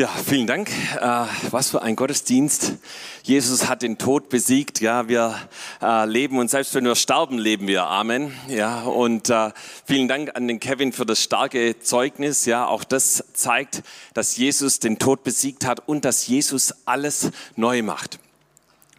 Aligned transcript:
Ja, 0.00 0.08
vielen 0.08 0.46
Dank. 0.46 0.70
Äh, 0.98 1.26
was 1.50 1.72
für 1.72 1.82
ein 1.82 1.94
Gottesdienst. 1.94 2.72
Jesus 3.22 3.68
hat 3.68 3.82
den 3.82 3.98
Tod 3.98 4.30
besiegt. 4.30 4.80
Ja, 4.80 5.08
wir 5.08 5.38
äh, 5.82 6.06
leben 6.06 6.38
und 6.38 6.48
selbst 6.48 6.74
wenn 6.74 6.86
wir 6.86 6.94
sterben, 6.94 7.36
leben 7.36 7.66
wir. 7.66 7.84
Amen. 7.84 8.32
Ja, 8.48 8.80
und 8.84 9.28
äh, 9.28 9.50
vielen 9.84 10.08
Dank 10.08 10.34
an 10.36 10.48
den 10.48 10.58
Kevin 10.58 10.94
für 10.94 11.04
das 11.04 11.22
starke 11.22 11.80
Zeugnis. 11.80 12.46
Ja, 12.46 12.64
auch 12.66 12.82
das 12.82 13.24
zeigt, 13.34 13.82
dass 14.14 14.38
Jesus 14.38 14.78
den 14.78 14.98
Tod 14.98 15.22
besiegt 15.22 15.66
hat 15.66 15.86
und 15.86 16.06
dass 16.06 16.26
Jesus 16.26 16.72
alles 16.86 17.30
neu 17.56 17.82
macht. 17.82 18.18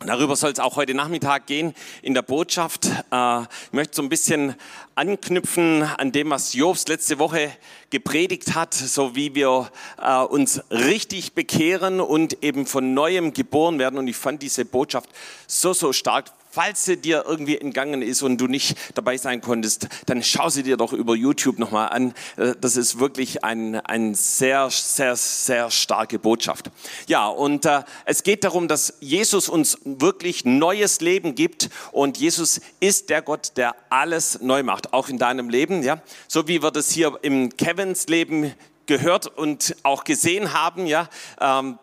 Darüber 0.03 0.35
soll 0.35 0.51
es 0.51 0.59
auch 0.59 0.77
heute 0.77 0.95
Nachmittag 0.95 1.45
gehen 1.45 1.75
in 2.01 2.15
der 2.15 2.23
Botschaft. 2.23 2.87
Äh, 3.11 3.41
ich 3.41 3.71
möchte 3.71 3.97
so 3.97 4.01
ein 4.01 4.09
bisschen 4.09 4.55
anknüpfen 4.95 5.83
an 5.83 6.11
dem, 6.11 6.31
was 6.31 6.53
Jobs 6.53 6.87
letzte 6.87 7.19
Woche 7.19 7.51
gepredigt 7.91 8.55
hat, 8.55 8.73
so 8.73 9.15
wie 9.15 9.35
wir 9.35 9.69
äh, 10.01 10.17
uns 10.23 10.63
richtig 10.71 11.33
bekehren 11.33 12.01
und 12.01 12.43
eben 12.43 12.65
von 12.65 12.95
neuem 12.95 13.33
geboren 13.33 13.77
werden. 13.77 13.99
Und 13.99 14.07
ich 14.07 14.17
fand 14.17 14.41
diese 14.41 14.65
Botschaft 14.65 15.09
so, 15.45 15.71
so 15.73 15.93
stark 15.93 16.31
falls 16.51 16.85
sie 16.85 16.97
dir 16.97 17.23
irgendwie 17.27 17.57
entgangen 17.57 18.01
ist 18.01 18.21
und 18.21 18.37
du 18.37 18.47
nicht 18.47 18.77
dabei 18.95 19.17
sein 19.17 19.41
konntest, 19.41 19.87
dann 20.05 20.21
schau 20.23 20.49
sie 20.49 20.63
dir 20.63 20.77
doch 20.77 20.93
über 20.93 21.15
YouTube 21.15 21.59
nochmal 21.59 21.89
an. 21.89 22.13
Äh, 22.37 22.53
das 22.59 22.75
ist 22.75 22.99
wirklich 22.99 23.43
ein, 23.43 23.75
ein 23.75 24.13
sehr, 24.13 24.69
sehr, 24.69 25.15
sehr 25.15 25.71
starke 25.71 26.19
Botschaft. 26.19 26.69
Ja, 27.07 27.27
und 27.27 27.65
äh, 27.65 27.83
es 28.05 28.23
geht 28.23 28.43
darum, 28.43 28.67
dass 28.67 28.93
Jesus 28.99 29.49
uns 29.49 29.79
wirklich 29.85 30.45
neues 30.45 31.01
Leben 31.01 31.35
gibt 31.35 31.69
und 31.91 32.17
Jesus 32.17 32.61
ist 32.79 33.09
der 33.09 33.21
Gott, 33.21 33.53
der 33.55 33.75
alles 33.89 34.41
neu 34.41 34.63
macht, 34.63 34.93
auch 34.93 35.09
in 35.09 35.17
deinem 35.17 35.49
Leben. 35.49 35.83
Ja, 35.83 36.01
so 36.27 36.47
wie 36.47 36.61
wir 36.61 36.71
das 36.71 36.91
hier 36.91 37.17
im 37.21 37.55
Kevins 37.55 38.07
Leben 38.07 38.53
gehört 38.85 39.27
und 39.27 39.75
auch 39.83 40.03
gesehen 40.03 40.53
haben. 40.53 40.85
Ja, 40.85 41.07
ähm, 41.39 41.79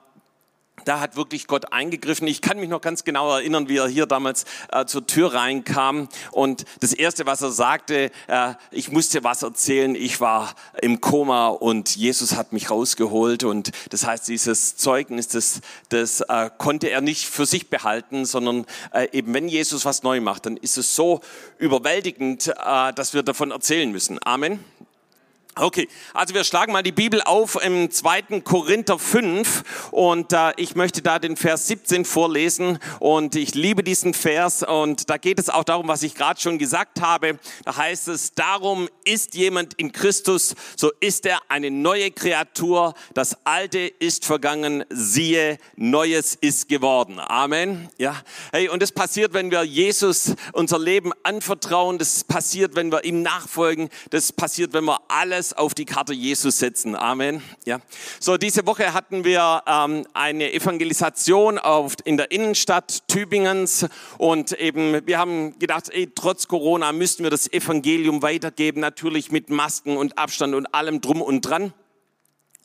da 0.89 1.00
hat 1.00 1.17
wirklich 1.17 1.47
Gott 1.47 1.70
eingegriffen. 1.72 2.27
Ich 2.27 2.41
kann 2.41 2.58
mich 2.58 2.70
noch 2.70 2.81
ganz 2.81 3.05
genau 3.05 3.31
erinnern, 3.36 3.69
wie 3.69 3.77
er 3.77 3.89
hier 3.89 4.06
damals 4.06 4.47
äh, 4.72 4.86
zur 4.86 5.06
Tür 5.06 5.34
reinkam 5.34 6.08
und 6.33 6.64
das 6.80 6.95
Erste, 6.95 7.27
was 7.27 7.42
er 7.42 7.50
sagte, 7.50 8.11
äh, 8.27 8.55
ich 8.70 8.91
musste 8.91 9.22
was 9.22 9.42
erzählen, 9.42 9.95
ich 9.95 10.22
war 10.22 10.55
im 10.80 11.03
Koma 11.03 11.48
und 11.48 11.95
Jesus 11.95 12.36
hat 12.36 12.55
mich 12.55 12.70
rausgeholt 12.70 13.45
und 13.45 13.70
das 13.91 14.06
heißt, 14.06 14.28
dieses 14.28 14.77
Zeugnis, 14.77 15.28
das, 15.28 15.61
das 15.91 16.22
äh, 16.22 16.48
konnte 16.56 16.89
er 16.89 17.02
nicht 17.02 17.27
für 17.27 17.45
sich 17.45 17.69
behalten, 17.69 18.25
sondern 18.25 18.64
äh, 18.95 19.08
eben 19.12 19.34
wenn 19.34 19.47
Jesus 19.47 19.84
was 19.84 20.02
neu 20.02 20.23
macht, 20.23 20.47
dann 20.47 20.56
ist 20.56 20.78
es 20.78 20.97
so 20.97 21.20
überwältigend, 21.58 22.48
äh, 22.48 22.95
dass 22.95 23.12
wir 23.12 23.23
davon 23.23 23.50
erzählen 23.50 23.92
müssen. 23.92 24.19
Amen. 24.25 24.64
Okay, 25.61 25.89
also 26.14 26.34
wir 26.34 26.45
schlagen 26.45 26.73
mal 26.73 26.84
die 26.84 26.92
Bibel 26.92 27.20
auf 27.20 27.61
im 27.61 27.91
2. 27.91 28.42
Korinther 28.45 28.97
5 28.97 29.91
und 29.91 30.33
äh, 30.33 30.53
ich 30.56 30.77
möchte 30.77 31.03
da 31.03 31.19
den 31.19 31.37
Vers 31.37 31.67
17 31.67 32.05
vorlesen 32.05 32.78
und 33.01 33.34
ich 33.34 33.56
liebe 33.56 33.83
diesen 33.83 34.14
Vers 34.14 34.62
und 34.62 35.11
da 35.11 35.17
geht 35.17 35.41
es 35.41 35.51
auch 35.51 35.64
darum, 35.64 35.89
was 35.89 36.05
ich 36.05 36.14
gerade 36.14 36.41
schon 36.41 36.59
gesagt 36.59 37.01
habe. 37.01 37.41
Da 37.64 37.77
heißt 37.77 38.06
es, 38.06 38.34
darum 38.34 38.89
ist 39.05 39.34
jemand 39.34 39.75
in 39.75 39.91
Christus, 39.91 40.55
so 40.77 40.92
ist 41.01 41.27
er 41.27 41.41
eine 41.48 41.73
neue 41.73 42.12
Kreatur, 42.12 42.95
das 43.14 43.45
Alte 43.45 43.81
ist 43.81 44.27
vergangen, 44.27 44.84
siehe, 44.91 45.59
Neues 45.75 46.36
ist 46.41 46.69
geworden. 46.69 47.19
Amen. 47.19 47.89
Ja, 47.98 48.14
hey, 48.53 48.69
und 48.69 48.81
das 48.81 48.92
passiert, 48.92 49.33
wenn 49.33 49.51
wir 49.51 49.64
Jesus 49.64 50.36
unser 50.53 50.79
Leben 50.79 51.11
anvertrauen, 51.25 51.98
das 51.98 52.23
passiert, 52.23 52.77
wenn 52.77 52.92
wir 52.92 53.03
ihm 53.03 53.23
nachfolgen, 53.23 53.89
das 54.11 54.33
passiert, 54.33 54.73
wenn 54.73 54.84
wir 54.84 55.01
alles 55.09 55.48
alles 55.49 55.53
auf 55.53 55.75
die 55.75 55.85
Karte 55.85 56.13
Jesus 56.13 56.59
setzen. 56.59 56.95
Amen. 56.97 57.42
Ja. 57.64 57.81
So, 58.20 58.36
diese 58.36 58.67
Woche 58.67 58.92
hatten 58.92 59.25
wir 59.25 59.63
ähm, 59.67 60.07
eine 60.14 60.53
Evangelisation 60.53 61.59
auf, 61.59 61.95
in 62.05 62.17
der 62.17 62.31
Innenstadt 62.31 63.09
Tübingens 63.09 63.87
und 64.19 64.53
eben, 64.53 65.07
wir 65.07 65.19
haben 65.19 65.58
gedacht, 65.58 65.91
ey, 65.91 66.11
trotz 66.14 66.48
Corona 66.48 66.92
müssten 66.92 67.23
wir 67.23 67.31
das 67.31 67.51
Evangelium 67.53 68.23
weitergeben, 68.23 68.81
natürlich 68.81 69.31
mit 69.31 69.51
Masken 69.51 69.97
und 69.97 70.19
Abstand 70.19 70.55
und 70.55 70.75
allem 70.75 71.01
drum 71.01 71.23
und 71.23 71.42
dran. 71.42 71.73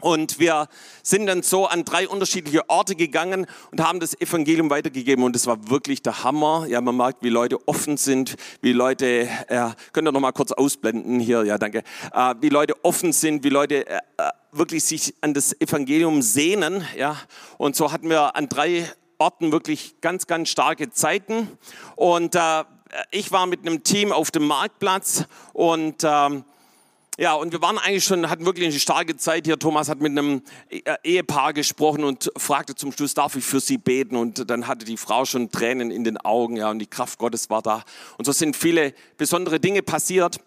Und 0.01 0.37
wir 0.37 0.67
sind 1.01 1.27
dann 1.27 1.43
so 1.43 1.65
an 1.65 1.85
drei 1.85 2.09
unterschiedliche 2.09 2.69
Orte 2.69 2.95
gegangen 2.95 3.47
und 3.71 3.81
haben 3.81 4.01
das 4.01 4.19
Evangelium 4.19 4.69
weitergegeben. 4.69 5.23
Und 5.23 5.33
es 5.35 5.47
war 5.47 5.69
wirklich 5.69 6.01
der 6.01 6.25
Hammer. 6.25 6.65
Ja, 6.67 6.81
man 6.81 6.97
merkt, 6.97 7.23
wie 7.23 7.29
Leute 7.29 7.65
offen 7.67 7.95
sind, 7.95 8.35
wie 8.61 8.73
Leute, 8.73 9.29
äh, 9.47 9.69
könnt 9.93 10.07
ihr 10.07 10.11
noch 10.11 10.19
mal 10.19 10.33
kurz 10.33 10.51
ausblenden 10.51 11.21
hier, 11.21 11.45
ja, 11.45 11.57
danke, 11.57 11.83
äh, 12.13 12.35
wie 12.41 12.49
Leute 12.49 12.75
offen 12.83 13.13
sind, 13.13 13.45
wie 13.45 13.49
Leute 13.49 13.87
äh, 13.87 13.99
äh, 14.17 14.31
wirklich 14.51 14.83
sich 14.83 15.15
an 15.21 15.33
das 15.33 15.59
Evangelium 15.61 16.21
sehnen. 16.21 16.85
Ja, 16.97 17.17
und 17.57 17.77
so 17.77 17.91
hatten 17.91 18.09
wir 18.09 18.35
an 18.35 18.49
drei 18.49 18.91
Orten 19.19 19.53
wirklich 19.53 20.01
ganz, 20.01 20.27
ganz 20.27 20.49
starke 20.49 20.89
Zeiten. 20.89 21.47
Und 21.95 22.35
äh, 22.35 22.63
ich 23.11 23.31
war 23.31 23.45
mit 23.45 23.61
einem 23.61 23.83
Team 23.83 24.11
auf 24.11 24.31
dem 24.31 24.47
Marktplatz 24.47 25.25
und 25.53 26.03
ähm, 26.03 26.43
ja, 27.19 27.33
und 27.35 27.51
wir 27.51 27.61
waren 27.61 27.77
eigentlich 27.77 28.03
schon, 28.03 28.29
hatten 28.29 28.45
wirklich 28.45 28.67
eine 28.67 28.79
starke 28.79 29.15
Zeit 29.17 29.45
hier. 29.45 29.59
Thomas 29.59 29.87
hat 29.87 30.01
mit 30.01 30.11
einem 30.11 30.41
äh, 30.69 30.81
Ehepaar 31.03 31.53
gesprochen 31.53 32.03
und 32.03 32.31
fragte 32.37 32.73
zum 32.73 32.91
Schluss, 32.91 33.13
darf 33.13 33.35
ich 33.35 33.43
für 33.43 33.59
sie 33.59 33.77
beten? 33.77 34.15
Und 34.15 34.49
dann 34.49 34.67
hatte 34.67 34.85
die 34.85 34.97
Frau 34.97 35.23
schon 35.25 35.49
Tränen 35.49 35.91
in 35.91 36.03
den 36.03 36.17
Augen, 36.17 36.57
ja, 36.57 36.71
und 36.71 36.79
die 36.79 36.87
Kraft 36.87 37.19
Gottes 37.19 37.49
war 37.51 37.61
da. 37.61 37.83
Und 38.17 38.25
so 38.25 38.31
sind 38.31 38.55
viele 38.55 38.93
besondere 39.17 39.59
Dinge 39.59 39.83
passiert. 39.83 40.39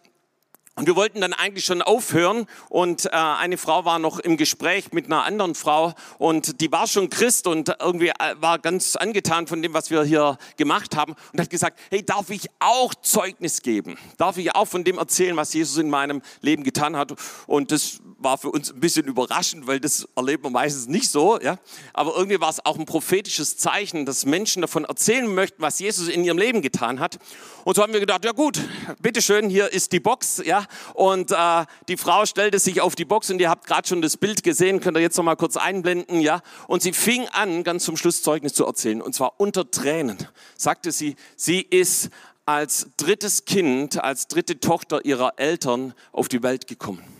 Und 0.78 0.86
wir 0.86 0.94
wollten 0.94 1.22
dann 1.22 1.32
eigentlich 1.32 1.64
schon 1.64 1.80
aufhören 1.80 2.46
und 2.68 3.06
äh, 3.06 3.08
eine 3.12 3.56
Frau 3.56 3.86
war 3.86 3.98
noch 3.98 4.18
im 4.18 4.36
Gespräch 4.36 4.92
mit 4.92 5.06
einer 5.06 5.24
anderen 5.24 5.54
Frau 5.54 5.94
und 6.18 6.60
die 6.60 6.70
war 6.70 6.86
schon 6.86 7.08
Christ 7.08 7.46
und 7.46 7.74
irgendwie 7.80 8.08
äh, 8.08 8.34
war 8.40 8.58
ganz 8.58 8.94
angetan 8.94 9.46
von 9.46 9.62
dem, 9.62 9.72
was 9.72 9.90
wir 9.90 10.04
hier 10.04 10.36
gemacht 10.58 10.94
haben 10.94 11.14
und 11.32 11.40
hat 11.40 11.48
gesagt, 11.48 11.78
hey, 11.88 12.04
darf 12.04 12.28
ich 12.28 12.50
auch 12.58 12.94
Zeugnis 12.94 13.62
geben? 13.62 13.96
Darf 14.18 14.36
ich 14.36 14.54
auch 14.54 14.68
von 14.68 14.84
dem 14.84 14.98
erzählen, 14.98 15.34
was 15.34 15.54
Jesus 15.54 15.78
in 15.78 15.88
meinem 15.88 16.20
Leben 16.42 16.62
getan 16.62 16.94
hat? 16.94 17.14
Und 17.46 17.72
das 17.72 18.02
war 18.18 18.38
für 18.38 18.50
uns 18.50 18.72
ein 18.72 18.80
bisschen 18.80 19.06
überraschend, 19.06 19.66
weil 19.66 19.78
das 19.78 20.08
erlebt 20.16 20.42
man 20.42 20.52
meistens 20.52 20.86
nicht 20.86 21.10
so, 21.10 21.38
ja. 21.40 21.58
Aber 21.92 22.16
irgendwie 22.16 22.40
war 22.40 22.48
es 22.48 22.64
auch 22.64 22.78
ein 22.78 22.86
prophetisches 22.86 23.56
Zeichen, 23.56 24.06
dass 24.06 24.24
Menschen 24.24 24.62
davon 24.62 24.84
erzählen 24.84 25.32
möchten, 25.32 25.60
was 25.60 25.78
Jesus 25.78 26.08
in 26.08 26.24
ihrem 26.24 26.38
Leben 26.38 26.62
getan 26.62 26.98
hat. 26.98 27.18
Und 27.64 27.76
so 27.76 27.82
haben 27.82 27.92
wir 27.92 28.00
gedacht, 28.00 28.24
ja 28.24 28.32
gut, 28.32 28.60
bitteschön, 29.00 29.50
hier 29.50 29.72
ist 29.72 29.92
die 29.92 30.00
Box, 30.00 30.42
ja. 30.44 30.64
Und 30.94 31.30
äh, 31.30 31.64
die 31.88 31.96
Frau 31.96 32.24
stellte 32.24 32.58
sich 32.58 32.80
auf 32.80 32.94
die 32.94 33.04
Box 33.04 33.30
und 33.30 33.40
ihr 33.40 33.50
habt 33.50 33.66
gerade 33.66 33.86
schon 33.86 34.00
das 34.00 34.16
Bild 34.16 34.42
gesehen, 34.42 34.80
könnt 34.80 34.96
ihr 34.96 35.02
jetzt 35.02 35.16
noch 35.16 35.24
mal 35.24 35.36
kurz 35.36 35.56
einblenden, 35.56 36.20
ja. 36.20 36.40
Und 36.68 36.82
sie 36.82 36.92
fing 36.92 37.26
an, 37.28 37.64
ganz 37.64 37.84
zum 37.84 37.96
Schluss 37.96 38.22
Zeugnis 38.22 38.54
zu 38.54 38.64
erzählen. 38.64 39.02
Und 39.02 39.14
zwar 39.14 39.34
unter 39.38 39.70
Tränen. 39.70 40.16
Sagte 40.56 40.90
sie, 40.90 41.16
sie 41.36 41.60
ist 41.60 42.10
als 42.46 42.88
drittes 42.96 43.44
Kind, 43.44 44.02
als 44.02 44.28
dritte 44.28 44.60
Tochter 44.60 45.04
ihrer 45.04 45.34
Eltern 45.36 45.94
auf 46.12 46.28
die 46.28 46.42
Welt 46.42 46.66
gekommen. 46.66 47.15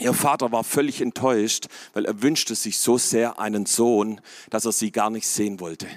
Ihr 0.00 0.14
Vater 0.14 0.52
war 0.52 0.62
völlig 0.62 1.00
enttäuscht, 1.00 1.66
weil 1.92 2.04
er 2.04 2.22
wünschte 2.22 2.54
sich 2.54 2.78
so 2.78 2.98
sehr 2.98 3.40
einen 3.40 3.66
Sohn, 3.66 4.20
dass 4.50 4.64
er 4.64 4.72
sie 4.72 4.92
gar 4.92 5.10
nicht 5.10 5.26
sehen 5.26 5.58
wollte. 5.58 5.88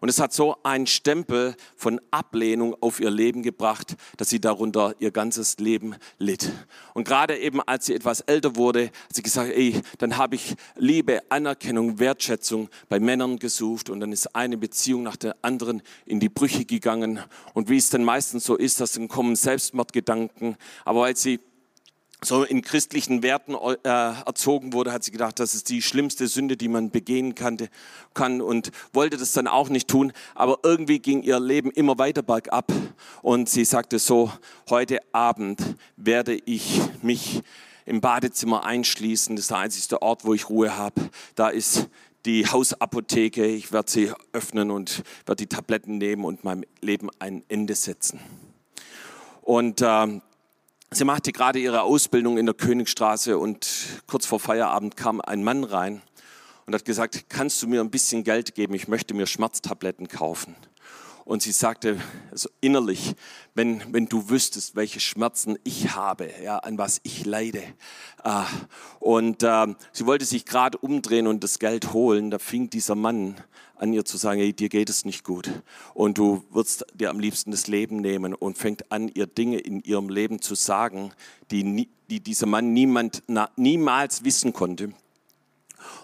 Und 0.00 0.08
es 0.08 0.20
hat 0.20 0.32
so 0.32 0.56
einen 0.62 0.86
Stempel 0.86 1.56
von 1.74 2.00
Ablehnung 2.10 2.76
auf 2.80 3.00
ihr 3.00 3.10
Leben 3.10 3.42
gebracht, 3.42 3.96
dass 4.16 4.28
sie 4.28 4.40
darunter 4.40 4.94
ihr 4.98 5.10
ganzes 5.10 5.58
Leben 5.58 5.96
litt. 6.18 6.52
Und 6.94 7.08
gerade 7.08 7.36
eben 7.36 7.60
als 7.62 7.86
sie 7.86 7.94
etwas 7.94 8.20
älter 8.20 8.56
wurde, 8.56 8.86
hat 8.86 9.14
sie 9.14 9.22
gesagt, 9.22 9.50
ey, 9.50 9.80
dann 9.98 10.16
habe 10.16 10.36
ich 10.36 10.54
Liebe, 10.76 11.20
Anerkennung, 11.30 11.98
Wertschätzung 11.98 12.68
bei 12.88 13.00
Männern 13.00 13.38
gesucht 13.38 13.90
und 13.90 14.00
dann 14.00 14.12
ist 14.12 14.36
eine 14.36 14.58
Beziehung 14.58 15.02
nach 15.02 15.16
der 15.16 15.34
anderen 15.42 15.82
in 16.04 16.20
die 16.20 16.28
Brüche 16.28 16.64
gegangen. 16.64 17.20
Und 17.54 17.68
wie 17.68 17.78
es 17.78 17.90
dann 17.90 18.04
meistens 18.04 18.44
so 18.44 18.54
ist, 18.54 18.80
dass 18.80 18.92
dann 18.92 19.08
kommen 19.08 19.34
Selbstmordgedanken. 19.34 20.56
Aber 20.84 21.00
weil 21.00 21.16
sie 21.16 21.40
so 22.26 22.42
in 22.42 22.60
christlichen 22.60 23.22
Werten 23.22 23.54
äh, 23.54 23.88
erzogen 23.88 24.72
wurde, 24.72 24.92
hat 24.92 25.04
sie 25.04 25.12
gedacht, 25.12 25.38
das 25.38 25.54
ist 25.54 25.68
die 25.68 25.80
schlimmste 25.80 26.26
Sünde, 26.26 26.56
die 26.56 26.68
man 26.68 26.90
begehen 26.90 27.34
kann, 27.34 28.40
und 28.40 28.72
wollte 28.92 29.16
das 29.16 29.32
dann 29.32 29.46
auch 29.46 29.68
nicht 29.68 29.88
tun. 29.88 30.12
Aber 30.34 30.58
irgendwie 30.62 30.98
ging 30.98 31.22
ihr 31.22 31.38
Leben 31.38 31.70
immer 31.70 31.98
weiter 31.98 32.22
bergab 32.22 32.72
und 33.22 33.48
sie 33.48 33.64
sagte 33.64 33.98
so, 33.98 34.32
heute 34.68 34.98
Abend 35.12 35.60
werde 35.96 36.34
ich 36.46 36.80
mich 37.02 37.42
im 37.84 38.00
Badezimmer 38.00 38.64
einschließen. 38.64 39.36
Das 39.36 39.44
ist 39.44 39.50
der 39.50 39.58
einzige 39.58 40.02
Ort, 40.02 40.24
wo 40.24 40.34
ich 40.34 40.50
Ruhe 40.50 40.76
habe. 40.76 41.08
Da 41.36 41.48
ist 41.48 41.88
die 42.24 42.46
Hausapotheke. 42.46 43.46
Ich 43.46 43.70
werde 43.72 43.90
sie 43.90 44.12
öffnen 44.32 44.72
und 44.72 45.04
werde 45.26 45.46
die 45.46 45.46
Tabletten 45.46 45.98
nehmen 45.98 46.24
und 46.24 46.42
meinem 46.42 46.64
Leben 46.80 47.08
ein 47.20 47.44
Ende 47.48 47.76
setzen. 47.76 48.18
Und 49.42 49.80
äh, 49.80 50.20
Sie 50.96 51.04
machte 51.04 51.30
gerade 51.30 51.58
ihre 51.58 51.82
Ausbildung 51.82 52.38
in 52.38 52.46
der 52.46 52.54
Königstraße 52.54 53.36
und 53.36 53.68
kurz 54.06 54.24
vor 54.24 54.40
Feierabend 54.40 54.96
kam 54.96 55.20
ein 55.20 55.44
Mann 55.44 55.62
rein 55.62 56.00
und 56.64 56.74
hat 56.74 56.86
gesagt, 56.86 57.26
kannst 57.28 57.62
du 57.62 57.66
mir 57.66 57.82
ein 57.82 57.90
bisschen 57.90 58.24
Geld 58.24 58.54
geben? 58.54 58.72
Ich 58.72 58.88
möchte 58.88 59.12
mir 59.12 59.26
Schmerztabletten 59.26 60.08
kaufen. 60.08 60.56
Und 61.26 61.42
sie 61.42 61.50
sagte 61.50 61.98
also 62.30 62.48
innerlich, 62.60 63.16
wenn, 63.54 63.82
wenn 63.92 64.06
du 64.06 64.30
wüsstest, 64.30 64.76
welche 64.76 65.00
Schmerzen 65.00 65.58
ich 65.64 65.96
habe, 65.96 66.30
ja, 66.42 66.58
an 66.58 66.78
was 66.78 67.00
ich 67.02 67.26
leide. 67.26 67.64
Äh, 68.22 68.42
und 69.00 69.42
äh, 69.42 69.74
sie 69.90 70.06
wollte 70.06 70.24
sich 70.24 70.44
gerade 70.44 70.78
umdrehen 70.78 71.26
und 71.26 71.42
das 71.42 71.58
Geld 71.58 71.92
holen. 71.92 72.30
Da 72.30 72.38
fing 72.38 72.70
dieser 72.70 72.94
Mann 72.94 73.34
an 73.74 73.92
ihr 73.92 74.04
zu 74.04 74.18
sagen, 74.18 74.38
hey, 74.38 74.52
dir 74.52 74.68
geht 74.68 74.88
es 74.88 75.04
nicht 75.04 75.24
gut. 75.24 75.50
Und 75.94 76.16
du 76.16 76.44
würdest 76.50 76.86
dir 76.94 77.10
am 77.10 77.18
liebsten 77.18 77.50
das 77.50 77.66
Leben 77.66 77.96
nehmen 77.96 78.32
und 78.32 78.56
fängt 78.56 78.92
an, 78.92 79.08
ihr 79.08 79.26
Dinge 79.26 79.58
in 79.58 79.80
ihrem 79.80 80.08
Leben 80.08 80.40
zu 80.40 80.54
sagen, 80.54 81.10
die, 81.50 81.88
die 82.08 82.20
dieser 82.20 82.46
Mann 82.46 82.72
niemand, 82.72 83.24
na, 83.26 83.50
niemals 83.56 84.22
wissen 84.22 84.52
konnte. 84.52 84.92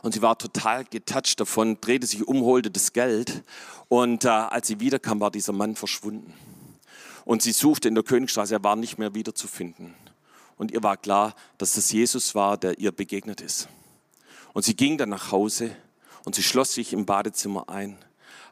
Und 0.02 0.12
sie 0.12 0.22
war 0.22 0.37
total 0.37 0.84
getoucht 0.84 1.40
davon, 1.40 1.81
drehte 1.81 2.06
sich 2.06 2.26
um, 2.26 2.43
holte 2.43 2.70
das 2.70 2.93
Geld. 2.93 3.43
Und 3.88 4.25
äh, 4.25 4.28
als 4.28 4.66
sie 4.66 4.81
wiederkam, 4.81 5.20
war 5.20 5.31
dieser 5.31 5.52
Mann 5.52 5.76
verschwunden. 5.76 6.34
Und 7.25 7.43
sie 7.43 7.52
suchte 7.52 7.88
in 7.88 7.94
der 7.94 8.02
Königstraße, 8.02 8.54
er 8.54 8.64
war 8.64 8.76
nicht 8.76 8.99
mehr 8.99 9.14
wiederzufinden. 9.14 9.94
Und 10.56 10.72
ihr 10.72 10.82
war 10.82 10.96
klar, 10.96 11.34
dass 11.58 11.75
das 11.75 11.93
Jesus 11.93 12.34
war, 12.34 12.56
der 12.56 12.78
ihr 12.78 12.93
begegnet 12.93 13.40
ist. 13.40 13.69
Und 14.52 14.64
sie 14.64 14.75
ging 14.75 14.99
dann 14.99 15.08
nach 15.08 15.31
Hause 15.31 15.75
und 16.25 16.34
sie 16.34 16.43
schloss 16.43 16.75
sich 16.75 16.93
im 16.93 17.06
Badezimmer 17.06 17.69
ein. 17.69 17.96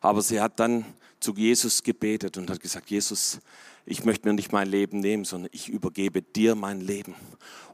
Aber 0.01 0.23
sie 0.23 0.41
hat 0.41 0.59
dann 0.61 0.85
zu 1.21 1.35
Jesus 1.35 1.83
gebetet 1.83 2.37
und 2.39 2.51
hat 2.51 2.61
gesagt, 2.61 2.91
Jesus, 2.91 3.41
ich 3.87 4.05
möchte 4.05 4.29
mir 4.29 4.35
nicht 4.35 4.53
mein 4.53 4.69
Leben 4.69 5.01
nehmen, 5.01 5.25
sondern 5.25 5.51
ich 5.53 5.69
übergebe 5.69 6.23
dir 6.23 6.55
mein 6.55 6.81
Leben. 6.81 7.15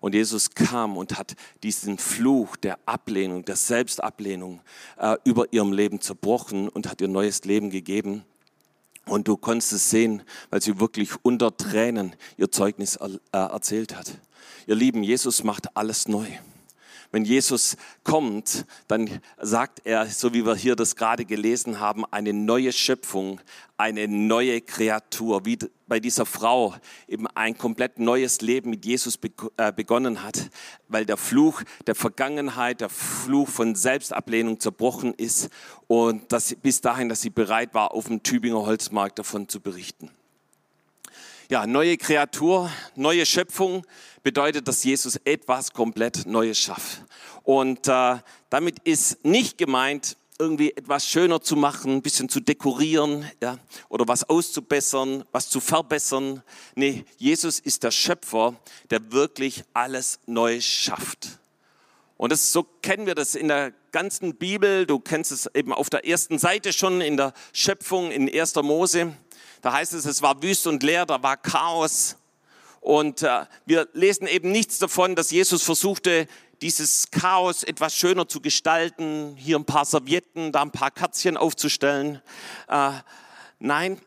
Und 0.00 0.14
Jesus 0.14 0.50
kam 0.50 0.96
und 0.96 1.18
hat 1.18 1.34
diesen 1.62 1.98
Fluch 1.98 2.56
der 2.56 2.78
Ablehnung, 2.86 3.44
der 3.44 3.56
Selbstablehnung 3.56 4.60
äh, 4.98 5.16
über 5.24 5.52
ihrem 5.52 5.72
Leben 5.72 6.00
zerbrochen 6.00 6.68
und 6.68 6.88
hat 6.88 7.00
ihr 7.00 7.08
neues 7.08 7.44
Leben 7.44 7.70
gegeben. 7.70 8.24
Und 9.06 9.28
du 9.28 9.36
konntest 9.36 9.72
es 9.72 9.90
sehen, 9.90 10.22
weil 10.50 10.62
sie 10.62 10.80
wirklich 10.80 11.10
unter 11.22 11.56
Tränen 11.56 12.16
ihr 12.36 12.50
Zeugnis 12.50 12.96
er, 12.96 13.10
äh, 13.32 13.52
erzählt 13.52 13.96
hat. 13.96 14.12
Ihr 14.66 14.74
Lieben, 14.74 15.02
Jesus 15.02 15.44
macht 15.44 15.76
alles 15.76 16.08
neu. 16.08 16.26
Wenn 17.12 17.24
Jesus 17.24 17.76
kommt, 18.04 18.66
dann 18.88 19.20
sagt 19.40 19.82
er, 19.84 20.06
so 20.06 20.34
wie 20.34 20.44
wir 20.44 20.54
hier 20.54 20.76
das 20.76 20.96
gerade 20.96 21.24
gelesen 21.24 21.80
haben, 21.80 22.04
eine 22.10 22.32
neue 22.32 22.72
Schöpfung, 22.72 23.40
eine 23.76 24.08
neue 24.08 24.60
Kreatur, 24.60 25.44
wie 25.44 25.58
bei 25.86 26.00
dieser 26.00 26.26
Frau 26.26 26.74
eben 27.06 27.26
ein 27.28 27.56
komplett 27.56 27.98
neues 27.98 28.40
Leben 28.40 28.70
mit 28.70 28.84
Jesus 28.84 29.18
äh, 29.56 29.72
begonnen 29.72 30.22
hat, 30.22 30.50
weil 30.88 31.04
der 31.04 31.16
Fluch 31.16 31.62
der 31.86 31.94
Vergangenheit, 31.94 32.80
der 32.80 32.88
Fluch 32.88 33.48
von 33.48 33.74
Selbstablehnung 33.74 34.60
zerbrochen 34.60 35.14
ist 35.14 35.50
und 35.86 36.32
dass 36.32 36.54
bis 36.54 36.80
dahin, 36.80 37.08
dass 37.08 37.20
sie 37.20 37.30
bereit 37.30 37.74
war, 37.74 37.92
auf 37.92 38.06
dem 38.06 38.22
Tübinger 38.22 38.64
Holzmarkt 38.66 39.18
davon 39.18 39.48
zu 39.48 39.60
berichten. 39.60 40.10
Ja, 41.48 41.64
neue 41.64 41.96
Kreatur, 41.96 42.72
neue 42.96 43.24
Schöpfung 43.24 43.86
bedeutet, 44.24 44.66
dass 44.66 44.82
Jesus 44.82 45.14
etwas 45.24 45.72
komplett 45.72 46.26
Neues 46.26 46.58
schafft. 46.58 47.04
Und 47.44 47.86
äh, 47.86 48.16
damit 48.50 48.80
ist 48.80 49.24
nicht 49.24 49.56
gemeint, 49.56 50.16
irgendwie 50.40 50.72
etwas 50.72 51.06
schöner 51.06 51.40
zu 51.40 51.54
machen, 51.54 51.92
ein 51.92 52.02
bisschen 52.02 52.28
zu 52.28 52.40
dekorieren, 52.40 53.30
ja, 53.40 53.58
oder 53.88 54.08
was 54.08 54.28
auszubessern, 54.28 55.22
was 55.30 55.48
zu 55.48 55.60
verbessern. 55.60 56.42
Nee, 56.74 57.04
Jesus 57.16 57.60
ist 57.60 57.84
der 57.84 57.92
Schöpfer, 57.92 58.56
der 58.90 59.12
wirklich 59.12 59.62
alles 59.72 60.18
neu 60.26 60.60
schafft. 60.60 61.38
Und 62.16 62.32
das, 62.32 62.52
so 62.52 62.64
kennen 62.82 63.06
wir 63.06 63.14
das 63.14 63.36
in 63.36 63.46
der 63.46 63.72
ganzen 63.92 64.34
Bibel. 64.34 64.84
Du 64.84 64.98
kennst 64.98 65.30
es 65.30 65.48
eben 65.54 65.72
auf 65.72 65.90
der 65.90 66.08
ersten 66.08 66.40
Seite 66.40 66.72
schon 66.72 67.00
in 67.00 67.16
der 67.16 67.34
Schöpfung 67.52 68.10
in 68.10 68.28
1. 68.28 68.56
Mose. 68.56 69.14
Da 69.66 69.72
heißt 69.72 69.94
es, 69.94 70.04
es 70.04 70.22
war 70.22 70.40
wüst 70.44 70.68
und 70.68 70.84
leer, 70.84 71.06
da 71.06 71.20
war 71.24 71.36
Chaos. 71.36 72.14
Und 72.78 73.24
äh, 73.24 73.46
wir 73.64 73.88
lesen 73.94 74.28
eben 74.28 74.52
nichts 74.52 74.78
davon, 74.78 75.16
dass 75.16 75.32
Jesus 75.32 75.64
versuchte, 75.64 76.28
dieses 76.62 77.10
Chaos 77.10 77.64
etwas 77.64 77.96
schöner 77.96 78.28
zu 78.28 78.40
gestalten, 78.40 79.34
hier 79.36 79.56
ein 79.56 79.64
paar 79.64 79.84
Servietten, 79.84 80.52
da 80.52 80.62
ein 80.62 80.70
paar 80.70 80.92
Kerzchen 80.92 81.36
aufzustellen. 81.36 82.22
Äh, 82.68 82.92
nein, 83.58 84.00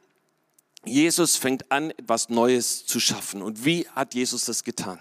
Jesus 0.86 1.36
fängt 1.36 1.70
an, 1.74 1.92
etwas 1.92 2.30
Neues 2.30 2.86
zu 2.86 3.02
schaffen. 3.02 3.42
Und 3.42 3.66
wie 3.66 3.86
hat 3.90 4.14
Jesus 4.14 4.46
das 4.46 4.64
getan? 4.64 4.98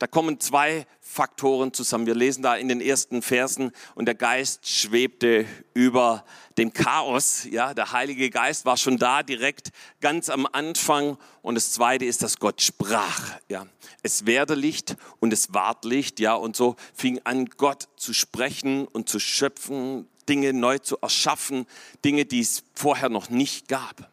Da 0.00 0.06
kommen 0.06 0.40
zwei 0.40 0.86
Faktoren 1.02 1.74
zusammen. 1.74 2.06
Wir 2.06 2.14
lesen 2.14 2.42
da 2.42 2.56
in 2.56 2.68
den 2.68 2.80
ersten 2.80 3.20
Versen 3.20 3.70
und 3.94 4.06
der 4.06 4.14
Geist 4.14 4.66
schwebte 4.66 5.44
über 5.74 6.24
dem 6.56 6.72
Chaos. 6.72 7.44
Ja, 7.44 7.74
der 7.74 7.92
Heilige 7.92 8.30
Geist 8.30 8.64
war 8.64 8.78
schon 8.78 8.96
da 8.96 9.22
direkt 9.22 9.72
ganz 10.00 10.30
am 10.30 10.46
Anfang. 10.50 11.18
Und 11.42 11.54
das 11.54 11.72
zweite 11.72 12.06
ist, 12.06 12.22
dass 12.22 12.38
Gott 12.38 12.62
sprach. 12.62 13.38
Ja, 13.50 13.66
es 14.02 14.24
werde 14.24 14.54
Licht 14.54 14.96
und 15.18 15.34
es 15.34 15.52
ward 15.52 15.84
Licht. 15.84 16.18
Ja, 16.18 16.32
und 16.32 16.56
so 16.56 16.76
fing 16.94 17.20
an, 17.24 17.50
Gott 17.58 17.86
zu 17.96 18.14
sprechen 18.14 18.88
und 18.88 19.06
zu 19.10 19.20
schöpfen, 19.20 20.08
Dinge 20.30 20.54
neu 20.54 20.78
zu 20.78 20.96
erschaffen, 21.02 21.66
Dinge, 22.06 22.24
die 22.24 22.40
es 22.40 22.62
vorher 22.72 23.10
noch 23.10 23.28
nicht 23.28 23.68
gab. 23.68 24.10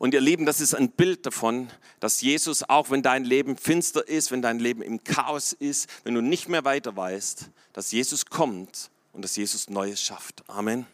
Und 0.00 0.12
ihr 0.12 0.20
Lieben, 0.20 0.44
das 0.44 0.60
ist 0.60 0.74
ein 0.74 0.90
Bild 0.90 1.24
davon, 1.24 1.70
dass 2.04 2.20
Jesus, 2.20 2.62
auch 2.68 2.90
wenn 2.90 3.00
dein 3.00 3.24
Leben 3.24 3.56
finster 3.56 4.06
ist, 4.06 4.30
wenn 4.30 4.42
dein 4.42 4.58
Leben 4.58 4.82
im 4.82 5.02
Chaos 5.04 5.54
ist, 5.54 5.88
wenn 6.02 6.12
du 6.12 6.20
nicht 6.20 6.50
mehr 6.50 6.62
weiter 6.62 6.94
weißt, 6.94 7.48
dass 7.72 7.92
Jesus 7.92 8.26
kommt 8.26 8.90
und 9.14 9.22
dass 9.22 9.36
Jesus 9.36 9.70
Neues 9.70 10.02
schafft. 10.02 10.44
Amen. 10.46 10.84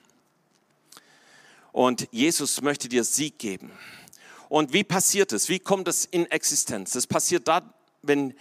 Und 1.73 2.07
Jesus 2.13 2.63
möchte 2.63 2.89
dir 2.89 3.03
Sieg 3.03 3.41
geben. 3.41 3.73
Und 4.49 4.73
wie 4.73 4.85
passiert 4.85 5.33
es? 5.33 5.49
Wie 5.49 5.59
kommt 5.59 5.89
es 5.89 6.05
in 6.05 6.27
Existenz? 6.27 6.93
Das 6.93 7.09
passiert 7.09 7.49
da, 7.49 7.75
wenn 8.03 8.37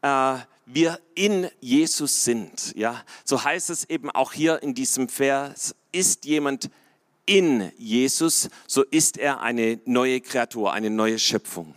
äh, 0.00 0.38
wir 0.64 0.98
in 1.14 1.50
Jesus 1.60 2.24
sind. 2.24 2.74
Ja, 2.74 3.04
so 3.26 3.44
heißt 3.44 3.68
es 3.68 3.84
eben 3.90 4.10
auch 4.10 4.32
hier 4.32 4.62
in 4.62 4.72
diesem 4.72 5.10
Vers: 5.10 5.74
Ist 5.92 6.24
jemand 6.24 6.70
in 7.26 7.70
Jesus, 7.76 8.48
so 8.66 8.82
ist 8.82 9.18
er 9.18 9.42
eine 9.42 9.78
neue 9.84 10.22
Kreatur, 10.22 10.72
eine 10.72 10.88
neue 10.88 11.18
Schöpfung. 11.18 11.74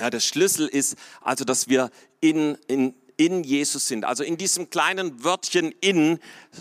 Ja, 0.00 0.08
der 0.08 0.20
Schlüssel 0.20 0.66
ist 0.66 0.96
also, 1.20 1.44
dass 1.44 1.68
wir 1.68 1.90
in, 2.20 2.56
in, 2.66 2.94
in 3.18 3.44
Jesus 3.44 3.86
sind. 3.86 4.06
Also 4.06 4.24
in 4.24 4.38
diesem 4.38 4.70
kleinen 4.70 5.22
Wörtchen 5.22 5.74
in 5.82 6.18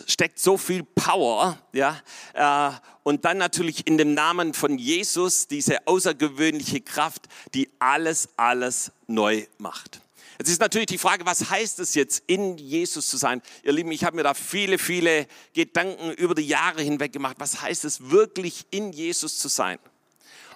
steckt 0.08 0.40
so 0.40 0.58
viel 0.58 0.84
Power, 0.84 1.58
ja. 1.72 1.98
Äh, 2.34 2.72
und 3.04 3.24
dann 3.24 3.38
natürlich 3.38 3.88
in 3.88 3.98
dem 3.98 4.14
Namen 4.14 4.54
von 4.54 4.78
Jesus 4.78 5.48
diese 5.48 5.88
außergewöhnliche 5.88 6.82
Kraft, 6.82 7.28
die 7.54 7.70
alles, 7.80 8.28
alles 8.36 8.92
neu 9.08 9.48
macht. 9.58 10.02
Jetzt 10.38 10.50
ist 10.50 10.60
natürlich 10.60 10.88
die 10.88 10.98
Frage, 10.98 11.26
was 11.26 11.50
heißt 11.50 11.80
es 11.80 11.96
jetzt, 11.96 12.24
in 12.28 12.58
Jesus 12.58 13.08
zu 13.08 13.18
sein? 13.18 13.42
Ihr 13.64 13.72
Lieben, 13.72 13.92
ich 13.92 14.04
habe 14.04 14.18
mir 14.18 14.24
da 14.24 14.34
viele, 14.34 14.78
viele 14.78 15.28
Gedanken 15.54 16.12
über 16.12 16.36
die 16.36 16.48
Jahre 16.48 16.82
hinweg 16.82 17.14
gemacht. 17.14 17.38
Was 17.40 17.62
heißt 17.62 17.86
es 17.86 18.10
wirklich, 18.10 18.66
in 18.70 18.92
Jesus 18.92 19.38
zu 19.38 19.48
sein? 19.48 19.80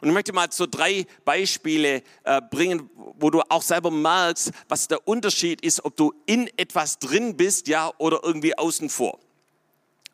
Und 0.03 0.09
ich 0.09 0.13
möchte 0.13 0.33
mal 0.33 0.47
so 0.51 0.65
drei 0.65 1.05
Beispiele 1.23 2.03
äh, 2.25 2.41
bringen, 2.51 2.89
wo 3.17 3.29
du 3.29 3.41
auch 3.47 3.61
selber 3.61 3.89
merkst, 3.89 4.51
was 4.67 4.89
der 4.89 5.07
Unterschied 5.07 5.61
ist, 5.61 5.85
ob 5.85 5.95
du 5.95 6.13
in 6.25 6.49
etwas 6.57 6.99
drin 6.99 7.37
bist, 7.37 7.69
ja, 7.69 7.89
oder 7.99 8.19
irgendwie 8.21 8.57
außen 8.57 8.89
vor. 8.89 9.17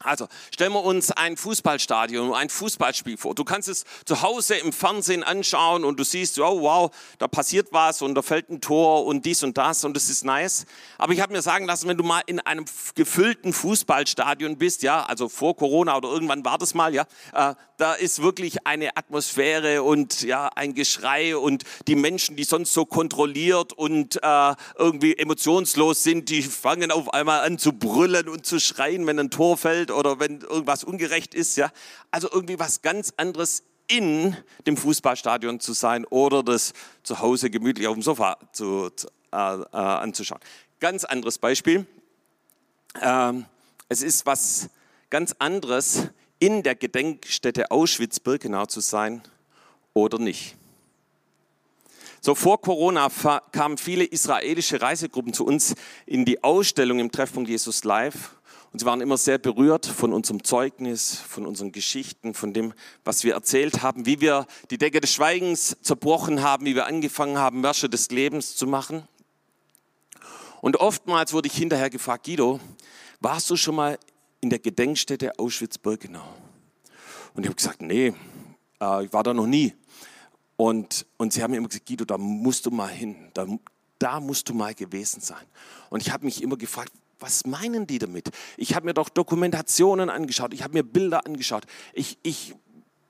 Also 0.02 0.30
stellen 0.54 0.72
wir 0.72 0.84
uns 0.86 1.12
ein 1.12 1.36
Fußballstadion, 1.36 2.34
ein 2.34 2.50
Fußballspiel 2.50 3.18
vor. 3.18 3.36
Du 3.36 3.44
kannst 3.44 3.68
es 3.68 3.84
zu 4.06 4.22
Hause 4.22 4.56
im 4.56 4.72
Fernsehen 4.72 5.24
anschauen 5.24 5.84
und 5.84 6.00
du 6.00 6.06
siehst, 6.06 6.40
oh 6.40 6.62
wow, 6.62 6.92
da 7.18 7.28
passiert 7.28 7.68
was 7.72 8.02
und 8.02 8.16
da 8.16 8.22
fällt 8.22 8.50
ein 8.50 8.62
Tor 8.62 9.06
und 9.06 9.26
dies 9.26 9.44
und 9.44 9.58
das 9.58 9.84
und 9.84 9.98
das 9.98 10.10
ist 10.10 10.24
nice. 10.24 10.66
Aber 10.98 11.12
ich 11.12 11.20
habe 11.20 11.34
mir 11.34 11.42
sagen 11.42 11.66
lassen, 11.66 11.90
wenn 11.90 11.98
du 11.98 12.06
mal 12.06 12.22
in 12.28 12.40
einem 12.40 12.64
gefüllten 12.96 13.52
Fußballstadion 13.52 14.58
bist, 14.58 14.84
ja, 14.84 15.04
also 15.04 15.28
vor 15.28 15.58
Corona 15.58 15.98
oder 15.98 16.08
irgendwann 16.08 16.46
war 16.46 16.58
das 16.58 16.74
mal, 16.74 16.94
ja, 16.94 17.06
äh, 17.34 17.56
da 17.80 17.94
ist 17.94 18.22
wirklich 18.22 18.66
eine 18.68 18.96
Atmosphäre 18.98 19.84
und 19.84 20.22
ja 20.22 20.50
ein 20.56 20.74
Geschrei 20.74 21.36
und 21.36 21.64
die 21.88 21.96
Menschen, 21.96 22.36
die 22.36 22.44
sonst 22.44 22.74
so 22.74 22.86
kontrolliert 22.86 23.74
und 23.74 24.22
äh, 24.22 24.56
irgendwie 24.78 25.18
emotionslos 25.18 26.04
sind, 26.04 26.30
die 26.30 26.42
fangen 26.42 26.92
auf 26.92 27.14
einmal 27.14 27.42
an 27.42 27.58
zu 27.58 27.74
brüllen 27.74 28.28
und 28.28 28.46
zu 28.46 28.60
schreien, 28.60 29.08
wenn 29.08 29.20
ein 29.20 29.30
Tor 29.30 29.58
fällt 29.58 29.89
oder 29.92 30.20
wenn 30.20 30.42
irgendwas 30.42 30.84
ungerecht 30.84 31.34
ist. 31.34 31.56
Ja? 31.56 31.72
Also 32.12 32.30
irgendwie 32.32 32.60
was 32.60 32.82
ganz 32.82 33.14
anderes 33.18 33.64
in 33.88 34.38
dem 34.68 34.78
Fußballstadion 34.78 35.60
zu 35.60 35.74
sein 35.74 36.06
oder 36.06 36.44
das 36.44 36.74
zu 37.04 37.20
Hause 37.20 37.50
gemütlich 37.50 37.88
auf 37.88 37.96
dem 37.96 38.04
Sofa 38.04 38.38
zu, 38.52 38.92
äh, 39.32 39.36
äh, 39.36 39.68
anzuschauen. 39.72 40.42
Ganz 40.80 41.04
anderes 41.04 41.38
Beispiel. 41.38 41.86
Ähm, 43.02 43.46
es 43.90 44.02
ist 44.02 44.26
was 44.26 44.70
ganz 45.10 45.36
anderes, 45.40 46.10
in 46.40 46.64
der 46.64 46.76
Gedenkstätte 46.76 47.70
Auschwitz-Birkenau 47.72 48.66
zu 48.66 48.80
sein 48.80 49.22
oder 49.94 50.20
nicht. 50.20 50.56
So 52.22 52.36
vor 52.36 52.62
Corona 52.62 53.10
kamen 53.52 53.78
viele 53.78 54.04
israelische 54.04 54.82
Reisegruppen 54.82 55.34
zu 55.34 55.46
uns 55.46 55.76
in 56.06 56.26
die 56.26 56.44
Ausstellung 56.44 57.00
im 57.00 57.12
Treffpunkt 57.12 57.50
Jesus 57.50 57.84
Live 57.84 58.36
Und 58.72 58.80
sie 58.80 58.86
waren 58.86 59.02
immer 59.02 59.18
sehr 59.18 59.40
berührt 59.40 59.88
von 59.88 60.14
unserem 60.14 60.44
Zeugnis, 60.44 61.16
von 61.16 61.46
unseren 61.48 61.72
Geschichten, 61.72 62.36
von 62.36 62.54
dem, 62.54 62.74
was 63.04 63.24
wir 63.24 63.34
erzählt 63.34 63.82
haben, 63.82 64.06
wie 64.06 64.22
wir 64.22 64.46
die 64.70 64.78
Decke 64.78 65.02
des 65.02 65.12
Schweigens 65.12 65.76
zerbrochen 65.82 66.44
haben, 66.44 66.66
wie 66.66 66.76
wir 66.76 66.86
angefangen 66.86 67.40
haben, 67.40 67.62
Märsche 67.62 67.90
des 67.90 68.12
Lebens 68.12 68.56
zu 68.56 68.68
machen. 68.68 69.08
Und 70.62 70.78
oftmals 70.78 71.34
wurde 71.34 71.48
ich 71.48 71.56
hinterher 71.56 71.90
gefragt, 71.90 72.26
Guido, 72.26 72.60
warst 73.20 73.50
du 73.50 73.56
schon 73.56 73.76
mal 73.76 73.98
in 74.42 74.52
der 74.52 74.60
Gedenkstätte 74.60 75.40
Auschwitz-Birkenau? 75.40 76.24
Und 77.34 77.44
ich 77.44 77.48
habe 77.48 77.56
gesagt, 77.56 77.82
nee, 77.82 78.14
äh, 78.82 79.06
ich 79.06 79.14
war 79.14 79.24
da 79.24 79.34
noch 79.34 79.48
nie. 79.48 79.74
Und, 80.58 81.08
und 81.18 81.34
sie 81.34 81.42
haben 81.42 81.54
immer 81.54 81.70
gesagt, 81.70 81.88
Guido, 81.88 82.06
da 82.06 82.18
musst 82.18 82.66
du 82.66 82.72
mal 82.72 82.90
hin, 82.90 83.16
da, 83.34 83.48
da 83.98 84.20
musst 84.20 84.48
du 84.50 84.54
mal 84.54 84.76
gewesen 84.76 85.22
sein. 85.22 85.46
Und 85.90 86.02
ich 86.02 86.12
habe 86.12 86.26
mich 86.26 86.44
immer 86.44 86.58
gefragt, 86.58 86.92
was 87.20 87.46
meinen 87.46 87.88
die 87.88 88.00
damit? 88.00 88.30
Ich 88.58 88.76
habe 88.76 88.86
mir 88.86 88.94
doch 88.94 89.10
Dokumentationen 89.10 90.10
angeschaut, 90.10 90.54
ich 90.54 90.64
habe 90.64 90.74
mir 90.74 90.84
Bilder 90.84 91.26
angeschaut. 91.26 91.66
Ich, 91.94 92.18
ich 92.24 92.56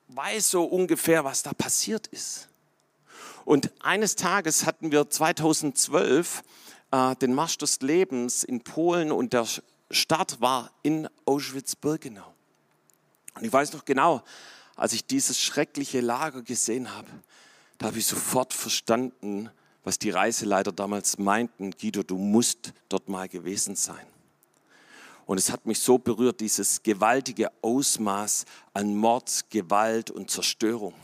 weiß 0.09 0.51
so 0.51 0.63
ungefähr, 0.63 1.23
was 1.23 1.43
da 1.43 1.53
passiert 1.53 2.07
ist. 2.07 2.49
Und 3.45 3.71
eines 3.81 4.15
Tages 4.15 4.65
hatten 4.65 4.91
wir 4.91 5.09
2012 5.09 6.43
äh, 6.91 7.15
den 7.15 7.33
Marsch 7.33 7.57
des 7.57 7.81
Lebens 7.81 8.43
in 8.43 8.61
Polen 8.61 9.11
und 9.11 9.33
der 9.33 9.47
Start 9.91 10.41
war 10.41 10.71
in 10.83 11.07
Auschwitz-Birkenau. 11.25 12.33
Und 13.35 13.43
ich 13.43 13.51
weiß 13.51 13.73
noch 13.73 13.85
genau, 13.85 14.23
als 14.75 14.93
ich 14.93 15.05
dieses 15.05 15.39
schreckliche 15.39 16.01
Lager 16.01 16.41
gesehen 16.41 16.95
habe, 16.95 17.07
da 17.77 17.87
habe 17.87 17.97
ich 17.97 18.05
sofort 18.05 18.53
verstanden, 18.53 19.49
was 19.83 19.99
die 19.99 20.09
Reiseleiter 20.09 20.71
damals 20.71 21.17
meinten, 21.17 21.71
Guido, 21.71 22.03
du 22.03 22.17
musst 22.17 22.73
dort 22.89 23.09
mal 23.09 23.27
gewesen 23.27 23.75
sein. 23.75 24.05
Und 25.25 25.37
es 25.37 25.51
hat 25.51 25.65
mich 25.65 25.79
so 25.79 25.97
berührt, 25.97 26.39
dieses 26.39 26.81
gewaltige 26.81 27.51
Ausmaß 27.61 28.45
an 28.73 28.95
Mord, 28.95 29.45
Gewalt 29.51 30.09
und 30.09 30.31
Zerstörung. 30.31 30.95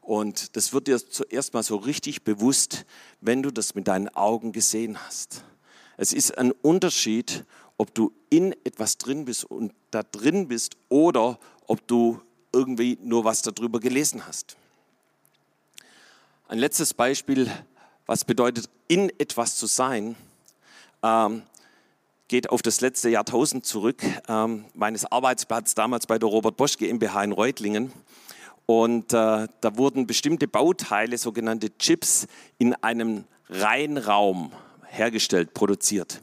Und 0.00 0.56
das 0.56 0.72
wird 0.72 0.86
dir 0.86 0.98
zuerst 0.98 1.52
mal 1.54 1.62
so 1.62 1.76
richtig 1.76 2.22
bewusst, 2.22 2.86
wenn 3.20 3.42
du 3.42 3.50
das 3.50 3.74
mit 3.74 3.88
deinen 3.88 4.08
Augen 4.10 4.52
gesehen 4.52 4.96
hast. 5.04 5.44
Es 5.96 6.12
ist 6.12 6.38
ein 6.38 6.52
Unterschied, 6.52 7.44
ob 7.76 7.94
du 7.94 8.12
in 8.30 8.52
etwas 8.64 8.96
drin 8.96 9.24
bist 9.24 9.44
und 9.44 9.74
da 9.90 10.02
drin 10.02 10.48
bist 10.48 10.76
oder 10.88 11.38
ob 11.66 11.86
du 11.88 12.20
irgendwie 12.52 12.96
nur 13.02 13.24
was 13.24 13.42
darüber 13.42 13.80
gelesen 13.80 14.26
hast. 14.26 14.56
Ein 16.46 16.58
letztes 16.58 16.94
Beispiel 16.94 17.50
was 18.08 18.24
bedeutet, 18.24 18.70
in 18.88 19.10
etwas 19.20 19.56
zu 19.56 19.66
sein, 19.66 20.16
ähm, 21.02 21.42
geht 22.26 22.50
auf 22.50 22.62
das 22.62 22.80
letzte 22.80 23.10
Jahrtausend 23.10 23.66
zurück, 23.66 24.02
ähm, 24.28 24.64
meines 24.74 25.04
Arbeitsplatzes 25.04 25.74
damals 25.74 26.06
bei 26.06 26.18
der 26.18 26.28
Robert 26.28 26.56
Bosch 26.56 26.78
GmbH 26.78 27.22
in 27.22 27.32
Reutlingen. 27.32 27.92
Und 28.64 29.12
äh, 29.12 29.46
da 29.60 29.76
wurden 29.76 30.06
bestimmte 30.06 30.48
Bauteile, 30.48 31.18
sogenannte 31.18 31.76
Chips, 31.76 32.26
in 32.56 32.74
einem 32.76 33.24
Reinraum 33.50 34.52
hergestellt, 34.86 35.52
produziert. 35.52 36.22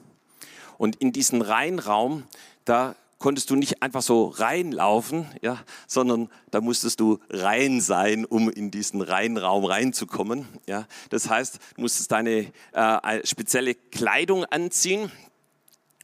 Und 0.80 0.96
in 0.98 1.12
diesen 1.12 1.44
Reinraum, 1.44 2.24
da 2.66 2.96
konntest 3.18 3.50
du 3.50 3.56
nicht 3.56 3.82
einfach 3.82 4.02
so 4.02 4.28
reinlaufen, 4.28 5.28
ja, 5.42 5.60
sondern 5.88 6.30
da 6.52 6.62
musstest 6.62 7.00
du 7.00 7.20
rein 7.30 7.82
sein, 7.82 8.26
um 8.26 8.50
in 8.50 8.72
diesen 8.72 9.02
Reinraum 9.02 9.66
reinzukommen. 9.66 10.48
Ja. 10.68 10.88
Das 11.10 11.30
heißt, 11.30 11.60
du 11.76 11.82
musstest 11.82 12.12
deine 12.12 12.52
äh, 12.74 13.26
spezielle 13.26 13.76
Kleidung 13.76 14.46
anziehen. 14.46 15.12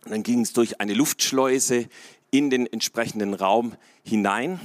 Und 0.06 0.12
dann 0.12 0.24
ging 0.24 0.42
es 0.42 0.54
durch 0.54 0.80
eine 0.82 0.94
Luftschleuse 0.94 1.88
in 2.32 2.50
den 2.50 2.66
entsprechenden 2.66 3.34
Raum 3.34 3.76
hinein. 4.04 4.60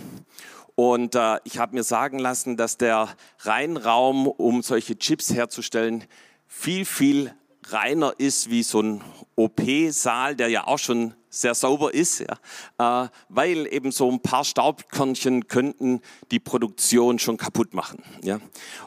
Und 0.76 1.14
äh, 1.14 1.38
ich 1.44 1.58
habe 1.58 1.74
mir 1.74 1.84
sagen 1.84 2.18
lassen, 2.18 2.56
dass 2.56 2.78
der 2.78 3.08
Reinraum, 3.40 4.26
um 4.26 4.62
solche 4.62 4.98
Chips 4.98 5.32
herzustellen, 5.32 6.04
viel, 6.46 6.84
viel 6.84 7.34
reiner 7.68 8.14
ist 8.18 8.50
wie 8.50 8.62
so 8.62 8.80
ein 8.80 9.04
OP-Saal, 9.34 10.36
der 10.36 10.48
ja 10.48 10.66
auch 10.66 10.78
schon 10.78 11.14
sehr 11.36 11.54
sauber 11.54 11.92
ist, 11.92 12.20
ja, 12.20 13.04
äh, 13.04 13.08
weil 13.28 13.66
eben 13.72 13.92
so 13.92 14.10
ein 14.10 14.20
paar 14.20 14.44
Staubkörnchen 14.44 15.48
könnten 15.48 16.00
die 16.30 16.40
Produktion 16.40 17.18
schon 17.18 17.36
kaputt 17.36 17.74
machen. 17.74 18.02
Ja. 18.22 18.40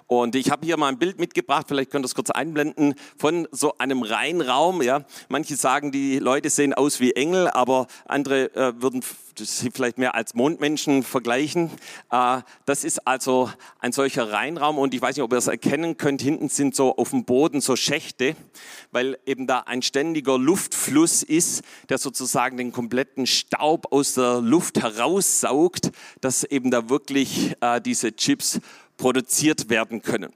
Und 0.08 0.36
ich 0.36 0.50
habe 0.50 0.66
hier 0.66 0.78
mal 0.78 0.88
ein 0.88 0.98
Bild 0.98 1.20
mitgebracht, 1.20 1.66
vielleicht 1.68 1.92
könnt 1.92 2.04
ihr 2.04 2.08
das 2.08 2.16
kurz 2.16 2.32
einblenden, 2.32 2.96
von 3.18 3.48
so 3.52 3.78
einem 3.78 4.02
Reinraum. 4.02 4.82
Ja. 4.82 5.06
Manche 5.28 5.56
sagen, 5.56 5.92
die 5.92 6.18
Leute 6.18 6.50
sehen 6.50 6.74
aus 6.74 7.00
wie 7.00 7.12
Engel, 7.14 7.48
aber 7.48 7.88
andere 8.06 8.54
äh, 8.56 8.82
würden 8.82 9.04
sie 9.38 9.72
vielleicht 9.72 9.98
mehr 9.98 10.16
als 10.16 10.34
Mondmenschen 10.34 11.04
vergleichen. 11.04 11.70
Äh, 12.12 12.42
das 12.66 12.84
ist 12.84 13.06
also 13.08 13.52
ein 13.80 13.92
solcher 13.92 14.32
Reinraum 14.32 14.78
und 14.78 14.94
ich 14.94 15.02
weiß 15.02 15.16
nicht, 15.16 15.24
ob 15.24 15.32
ihr 15.32 15.38
es 15.38 15.48
erkennen 15.48 15.98
könnt, 15.98 16.22
hinten 16.22 16.50
sind 16.50 16.76
so 16.76 16.96
auf 16.98 17.12
dem 17.12 17.26
Boden 17.26 17.62
so 17.62 17.76
Schächte, 17.76 18.36
weil 18.92 19.18
eben 19.26 19.48
da 19.48 19.60
ein 19.60 19.82
ständiger 19.82 20.38
Luftfluss 20.38 21.24
ist, 21.24 21.64
der 21.90 21.98
sozusagen 21.98 22.39
den 22.48 22.72
kompletten 22.72 23.28
Staub 23.28 23.92
aus 23.92 24.14
der 24.14 24.42
Luft 24.42 24.82
heraussaugt, 24.82 25.92
dass 26.22 26.44
eben 26.44 26.72
da 26.72 26.90
wirklich 26.90 27.56
äh, 27.62 27.82
diese 27.82 28.16
Chips 28.16 28.60
produziert 28.98 29.70
werden 29.70 30.02
können. 30.02 30.34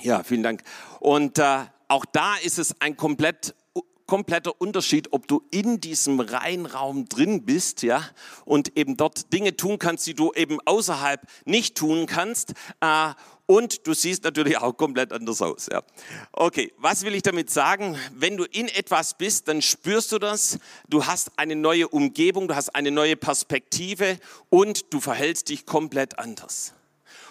Ja, 0.00 0.22
vielen 0.22 0.42
Dank. 0.42 0.62
Und 1.00 1.38
äh, 1.38 1.64
auch 1.88 2.04
da 2.04 2.36
ist 2.36 2.58
es 2.58 2.80
ein 2.80 2.96
komplett 2.96 3.54
kompletter 4.06 4.58
Unterschied, 4.58 5.12
ob 5.12 5.28
du 5.28 5.42
in 5.50 5.80
diesem 5.80 6.18
Reinraum 6.18 7.08
drin 7.08 7.44
bist, 7.44 7.82
ja, 7.82 8.02
und 8.44 8.76
eben 8.76 8.96
dort 8.96 9.32
Dinge 9.32 9.54
tun 9.54 9.78
kannst, 9.78 10.06
die 10.06 10.14
du 10.14 10.32
eben 10.32 10.58
außerhalb 10.64 11.20
nicht 11.44 11.76
tun 11.76 12.06
kannst. 12.06 12.54
Äh, 12.80 13.10
und 13.50 13.86
du 13.86 13.94
siehst 13.94 14.24
natürlich 14.24 14.58
auch 14.58 14.76
komplett 14.76 15.10
anders 15.10 15.40
aus. 15.40 15.68
Ja. 15.72 15.82
Okay, 16.32 16.70
was 16.76 17.02
will 17.02 17.14
ich 17.14 17.22
damit 17.22 17.48
sagen? 17.48 17.98
Wenn 18.12 18.36
du 18.36 18.44
in 18.44 18.68
etwas 18.68 19.14
bist, 19.14 19.48
dann 19.48 19.62
spürst 19.62 20.12
du 20.12 20.18
das. 20.18 20.58
Du 20.86 21.06
hast 21.06 21.30
eine 21.36 21.56
neue 21.56 21.88
Umgebung, 21.88 22.46
du 22.46 22.54
hast 22.54 22.74
eine 22.74 22.90
neue 22.90 23.16
Perspektive 23.16 24.18
und 24.50 24.92
du 24.92 25.00
verhältst 25.00 25.48
dich 25.48 25.64
komplett 25.64 26.18
anders. 26.18 26.74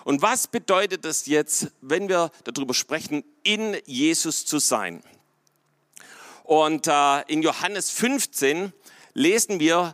Und 0.05 0.23
was 0.23 0.47
bedeutet 0.47 1.05
das 1.05 1.27
jetzt, 1.27 1.67
wenn 1.81 2.09
wir 2.09 2.31
darüber 2.45 2.73
sprechen, 2.73 3.23
in 3.43 3.77
Jesus 3.85 4.43
zu 4.43 4.57
sein? 4.57 5.03
Und 6.43 6.87
äh, 6.87 7.21
in 7.27 7.43
Johannes 7.43 7.91
15 7.91 8.73
lesen 9.13 9.59
wir 9.59 9.93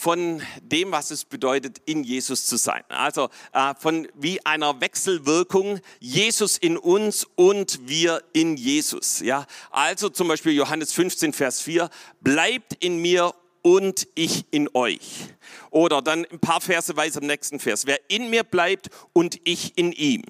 von 0.00 0.40
dem, 0.62 0.92
was 0.92 1.10
es 1.10 1.26
bedeutet, 1.26 1.82
in 1.84 2.04
Jesus 2.04 2.46
zu 2.46 2.56
sein. 2.56 2.82
Also 2.88 3.28
äh, 3.52 3.74
von 3.78 4.08
wie 4.14 4.44
einer 4.46 4.80
Wechselwirkung 4.80 5.80
Jesus 5.98 6.56
in 6.56 6.78
uns 6.78 7.26
und 7.34 7.86
wir 7.86 8.22
in 8.32 8.56
Jesus. 8.56 9.20
Ja, 9.20 9.46
also 9.70 10.08
zum 10.08 10.28
Beispiel 10.28 10.52
Johannes 10.54 10.94
15, 10.94 11.34
Vers 11.34 11.60
4, 11.60 11.90
bleibt 12.22 12.82
in 12.82 13.02
mir 13.02 13.34
und 13.60 14.08
ich 14.14 14.46
in 14.50 14.70
euch. 14.72 15.26
Oder 15.70 16.00
dann 16.00 16.24
ein 16.24 16.40
paar 16.40 16.62
Verse 16.62 16.96
weiter 16.96 17.20
im 17.20 17.26
nächsten 17.26 17.60
Vers, 17.60 17.84
wer 17.84 18.00
in 18.08 18.30
mir 18.30 18.44
bleibt 18.44 18.88
und 19.12 19.38
ich 19.44 19.76
in 19.76 19.92
ihm. 19.92 20.22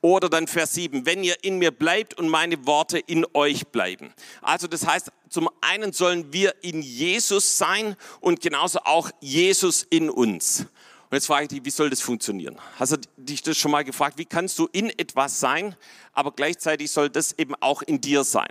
Oder 0.00 0.28
dann 0.28 0.46
Vers 0.46 0.74
7, 0.74 1.06
wenn 1.06 1.24
ihr 1.24 1.36
in 1.42 1.58
mir 1.58 1.70
bleibt 1.70 2.14
und 2.14 2.28
meine 2.28 2.66
Worte 2.66 2.98
in 2.98 3.26
euch 3.34 3.68
bleiben. 3.68 4.12
Also 4.42 4.66
das 4.66 4.86
heißt, 4.86 5.10
zum 5.28 5.48
einen 5.60 5.92
sollen 5.92 6.32
wir 6.32 6.54
in 6.62 6.82
Jesus 6.82 7.58
sein 7.58 7.96
und 8.20 8.40
genauso 8.40 8.80
auch 8.80 9.10
Jesus 9.20 9.86
in 9.88 10.10
uns. 10.10 10.66
Und 11.08 11.14
jetzt 11.14 11.26
frage 11.26 11.44
ich 11.44 11.48
dich, 11.48 11.64
wie 11.64 11.70
soll 11.70 11.88
das 11.88 12.00
funktionieren? 12.00 12.58
Hast 12.78 12.92
du 12.92 12.96
dich 13.16 13.42
das 13.42 13.56
schon 13.56 13.70
mal 13.70 13.84
gefragt? 13.84 14.18
Wie 14.18 14.24
kannst 14.24 14.58
du 14.58 14.68
in 14.72 14.90
etwas 14.90 15.38
sein, 15.38 15.76
aber 16.12 16.32
gleichzeitig 16.32 16.90
soll 16.90 17.10
das 17.10 17.32
eben 17.38 17.54
auch 17.56 17.82
in 17.82 18.00
dir 18.00 18.24
sein? 18.24 18.50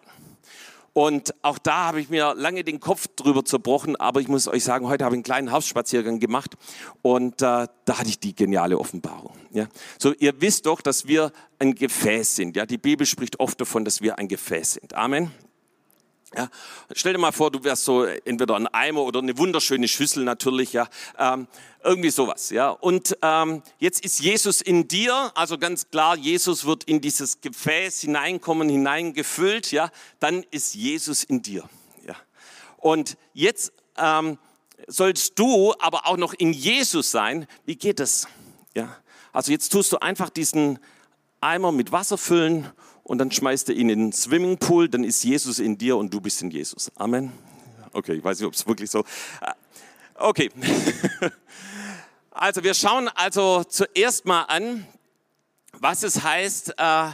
Und 0.97 1.35
auch 1.41 1.57
da 1.57 1.87
habe 1.87 1.99
ich 1.99 2.09
mir 2.09 2.33
lange 2.35 2.63
den 2.63 2.79
Kopf 2.79 3.09
drüber 3.17 3.43
zerbrochen, 3.43 3.97
aber 3.97 4.21
ich 4.21 4.29
muss 4.29 4.47
euch 4.47 4.63
sagen, 4.63 4.87
heute 4.87 5.03
habe 5.03 5.15
ich 5.15 5.17
einen 5.17 5.23
kleinen 5.23 5.51
Hausspaziergang 5.51 6.21
gemacht 6.21 6.55
und 7.01 7.41
äh, 7.41 7.67
da 7.83 7.99
hatte 7.99 8.07
ich 8.07 8.17
die 8.17 8.33
geniale 8.33 8.79
Offenbarung. 8.79 9.33
Ja? 9.51 9.67
So, 9.99 10.13
ihr 10.13 10.39
wisst 10.39 10.67
doch, 10.67 10.79
dass 10.79 11.05
wir 11.05 11.33
ein 11.59 11.75
Gefäß 11.75 12.37
sind. 12.37 12.55
Ja? 12.55 12.65
Die 12.65 12.77
Bibel 12.77 13.05
spricht 13.05 13.41
oft 13.41 13.59
davon, 13.59 13.83
dass 13.83 13.99
wir 13.99 14.17
ein 14.19 14.29
Gefäß 14.29 14.75
sind. 14.75 14.93
Amen. 14.93 15.31
Ja, 16.37 16.49
stell 16.93 17.13
dir 17.13 17.19
mal 17.19 17.31
vor, 17.31 17.49
du 17.49 17.63
wärst 17.63 17.85
so 17.85 18.03
entweder 18.03 18.55
ein 18.55 18.67
Eimer 18.67 19.03
oder 19.03 19.19
eine 19.19 19.37
wunderschöne 19.37 19.87
Schüssel 19.87 20.25
natürlich, 20.25 20.73
ja, 20.73 20.87
ähm, 21.17 21.47
irgendwie 21.83 22.09
sowas, 22.09 22.49
ja. 22.49 22.71
Und 22.71 23.17
ähm, 23.21 23.61
jetzt 23.79 24.03
ist 24.03 24.19
Jesus 24.19 24.61
in 24.61 24.87
dir, 24.87 25.31
also 25.35 25.57
ganz 25.57 25.89
klar, 25.89 26.17
Jesus 26.17 26.65
wird 26.65 26.83
in 26.83 26.99
dieses 26.99 27.39
Gefäß 27.39 28.01
hineinkommen, 28.01 28.67
hineingefüllt, 28.67 29.71
ja. 29.71 29.89
Dann 30.19 30.43
ist 30.51 30.75
Jesus 30.75 31.23
in 31.23 31.41
dir, 31.41 31.69
ja. 32.05 32.15
Und 32.77 33.17
jetzt 33.33 33.71
ähm, 33.97 34.37
sollst 34.87 35.39
du 35.39 35.73
aber 35.79 36.07
auch 36.07 36.17
noch 36.17 36.33
in 36.33 36.51
Jesus 36.51 37.11
sein. 37.11 37.47
Wie 37.65 37.75
geht 37.75 37.99
das? 37.99 38.27
Ja. 38.75 38.97
Also 39.31 39.51
jetzt 39.51 39.69
tust 39.69 39.91
du 39.91 39.97
einfach 39.97 40.29
diesen 40.29 40.79
Eimer 41.39 41.71
mit 41.71 41.91
Wasser 41.91 42.17
füllen 42.17 42.71
und 43.05 43.19
dann 43.19 43.31
schmeißt 43.31 43.69
er 43.69 43.75
ihn 43.75 43.89
in 43.89 43.99
den 43.99 44.11
Swimmingpool, 44.11 44.89
dann 44.89 45.03
ist 45.03 45.23
Jesus 45.23 45.59
in 45.59 45.77
dir 45.77 45.95
und 45.95 46.13
du 46.13 46.19
bist 46.19 46.41
in 46.41 46.49
Jesus. 46.49 46.91
Amen. 46.95 47.31
Okay, 47.93 48.15
ich 48.15 48.23
weiß 48.23 48.39
nicht, 48.39 48.47
ob 48.47 48.53
es 48.53 48.67
wirklich 48.67 48.91
so. 48.91 48.99
Äh, 49.41 49.53
okay. 50.15 50.49
Also 52.37 52.65
wir 52.65 52.73
schauen 52.73 53.07
also 53.07 53.63
zuerst 53.63 54.25
mal 54.25 54.41
an, 54.41 54.85
was 55.71 56.03
es 56.03 56.21
heißt, 56.21 56.73
äh, 56.77 57.11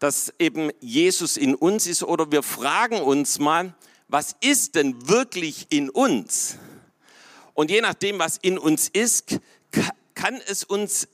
dass 0.00 0.34
eben 0.40 0.72
Jesus 0.80 1.36
in 1.36 1.54
uns 1.54 1.86
ist 1.86 2.02
oder 2.02 2.32
wir 2.32 2.42
fragen 2.42 3.00
uns 3.00 3.38
mal, 3.38 3.72
was 4.08 4.34
ist 4.40 4.74
denn 4.74 5.08
wirklich 5.08 5.68
in 5.68 5.90
uns? 5.90 6.58
Und 7.54 7.70
je 7.70 7.82
nachdem, 7.82 8.18
was 8.18 8.36
in 8.38 8.58
uns 8.58 8.88
ist, 8.88 9.38
kann 10.16 10.40
es 10.48 10.64
uns 10.64 11.06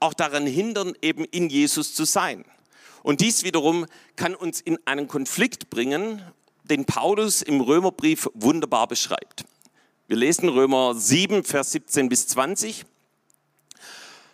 auch 0.00 0.14
daran 0.14 0.46
hindern, 0.46 0.94
eben 1.02 1.26
in 1.26 1.50
Jesus 1.50 1.94
zu 1.94 2.06
sein. 2.06 2.46
Und 3.06 3.20
dies 3.20 3.44
wiederum 3.44 3.86
kann 4.16 4.34
uns 4.34 4.60
in 4.60 4.80
einen 4.84 5.06
Konflikt 5.06 5.70
bringen, 5.70 6.20
den 6.64 6.86
Paulus 6.86 7.40
im 7.40 7.60
Römerbrief 7.60 8.28
wunderbar 8.34 8.88
beschreibt. 8.88 9.44
Wir 10.08 10.16
lesen 10.16 10.48
Römer 10.48 10.92
7, 10.92 11.44
Vers 11.44 11.70
17 11.70 12.08
bis 12.08 12.26
20. 12.26 12.84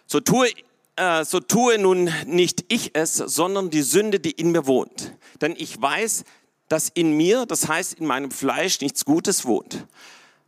So 0.06 0.20
tue, 0.20 0.48
äh, 0.96 1.22
so 1.26 1.38
tue 1.40 1.76
nun 1.76 2.10
nicht 2.24 2.64
ich 2.68 2.92
es, 2.94 3.12
sondern 3.16 3.68
die 3.68 3.82
Sünde, 3.82 4.20
die 4.20 4.30
in 4.30 4.52
mir 4.52 4.66
wohnt. 4.66 5.12
Denn 5.42 5.54
ich 5.58 5.78
weiß, 5.78 6.24
dass 6.68 6.88
in 6.88 7.14
mir, 7.14 7.44
das 7.44 7.68
heißt 7.68 7.92
in 7.92 8.06
meinem 8.06 8.30
Fleisch, 8.30 8.80
nichts 8.80 9.04
Gutes 9.04 9.44
wohnt. 9.44 9.86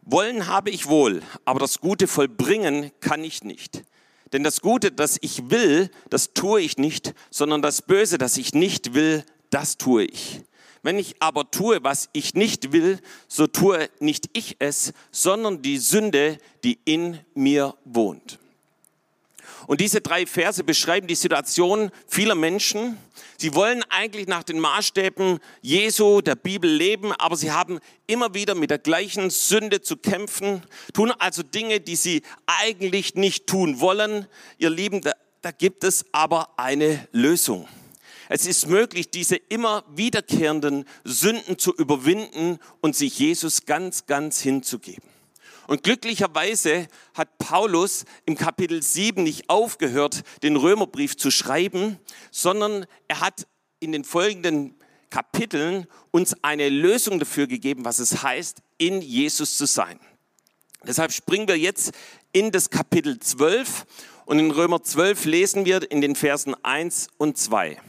Wollen 0.00 0.46
habe 0.46 0.70
ich 0.70 0.86
wohl, 0.86 1.20
aber 1.44 1.60
das 1.60 1.78
Gute 1.78 2.06
vollbringen 2.06 2.90
kann 3.00 3.22
ich 3.22 3.44
nicht. 3.44 3.84
Denn 4.32 4.42
das 4.42 4.60
Gute, 4.60 4.90
das 4.90 5.18
ich 5.20 5.50
will, 5.50 5.90
das 6.10 6.34
tue 6.34 6.60
ich 6.60 6.78
nicht, 6.78 7.14
sondern 7.30 7.62
das 7.62 7.82
Böse, 7.82 8.18
das 8.18 8.36
ich 8.36 8.54
nicht 8.54 8.94
will, 8.94 9.24
das 9.50 9.76
tue 9.76 10.04
ich. 10.04 10.42
Wenn 10.82 10.98
ich 10.98 11.16
aber 11.20 11.50
tue, 11.50 11.82
was 11.82 12.10
ich 12.12 12.34
nicht 12.34 12.72
will, 12.72 12.98
so 13.26 13.46
tue 13.46 13.88
nicht 14.00 14.28
ich 14.32 14.56
es, 14.58 14.92
sondern 15.10 15.62
die 15.62 15.78
Sünde, 15.78 16.38
die 16.62 16.78
in 16.84 17.20
mir 17.34 17.74
wohnt. 17.84 18.38
Und 19.66 19.80
diese 19.80 20.00
drei 20.00 20.26
Verse 20.26 20.62
beschreiben 20.62 21.06
die 21.06 21.14
Situation 21.14 21.90
vieler 22.06 22.34
Menschen. 22.34 22.98
Sie 23.38 23.54
wollen 23.54 23.82
eigentlich 23.88 24.26
nach 24.26 24.42
den 24.42 24.60
Maßstäben 24.60 25.38
Jesu, 25.62 26.20
der 26.20 26.36
Bibel 26.36 26.70
leben, 26.70 27.12
aber 27.12 27.36
sie 27.36 27.52
haben 27.52 27.80
immer 28.06 28.34
wieder 28.34 28.54
mit 28.54 28.70
der 28.70 28.78
gleichen 28.78 29.30
Sünde 29.30 29.80
zu 29.80 29.96
kämpfen, 29.96 30.62
tun 30.92 31.12
also 31.18 31.42
Dinge, 31.42 31.80
die 31.80 31.96
sie 31.96 32.22
eigentlich 32.46 33.14
nicht 33.14 33.46
tun 33.46 33.80
wollen. 33.80 34.26
Ihr 34.58 34.70
Lieben, 34.70 35.00
da, 35.00 35.12
da 35.42 35.50
gibt 35.50 35.84
es 35.84 36.04
aber 36.12 36.58
eine 36.58 37.08
Lösung. 37.12 37.68
Es 38.28 38.46
ist 38.46 38.66
möglich, 38.66 39.10
diese 39.10 39.36
immer 39.36 39.84
wiederkehrenden 39.94 40.86
Sünden 41.04 41.58
zu 41.58 41.74
überwinden 41.74 42.58
und 42.80 42.96
sich 42.96 43.18
Jesus 43.18 43.66
ganz, 43.66 44.06
ganz 44.06 44.40
hinzugeben. 44.40 45.13
Und 45.66 45.82
glücklicherweise 45.82 46.88
hat 47.14 47.38
Paulus 47.38 48.04
im 48.26 48.36
Kapitel 48.36 48.82
7 48.82 49.22
nicht 49.22 49.48
aufgehört, 49.48 50.22
den 50.42 50.56
Römerbrief 50.56 51.16
zu 51.16 51.30
schreiben, 51.30 51.98
sondern 52.30 52.86
er 53.08 53.20
hat 53.20 53.46
in 53.80 53.92
den 53.92 54.04
folgenden 54.04 54.74
Kapiteln 55.10 55.86
uns 56.10 56.34
eine 56.42 56.68
Lösung 56.68 57.18
dafür 57.18 57.46
gegeben, 57.46 57.84
was 57.84 57.98
es 57.98 58.22
heißt, 58.22 58.58
in 58.78 59.00
Jesus 59.00 59.56
zu 59.56 59.66
sein. 59.66 60.00
Deshalb 60.86 61.12
springen 61.12 61.48
wir 61.48 61.56
jetzt 61.56 61.92
in 62.32 62.50
das 62.50 62.68
Kapitel 62.68 63.18
12 63.18 63.86
und 64.26 64.38
in 64.38 64.50
Römer 64.50 64.82
12 64.82 65.24
lesen 65.24 65.64
wir 65.64 65.90
in 65.90 66.00
den 66.00 66.16
Versen 66.16 66.54
1 66.62 67.08
und 67.16 67.38
2. 67.38 67.80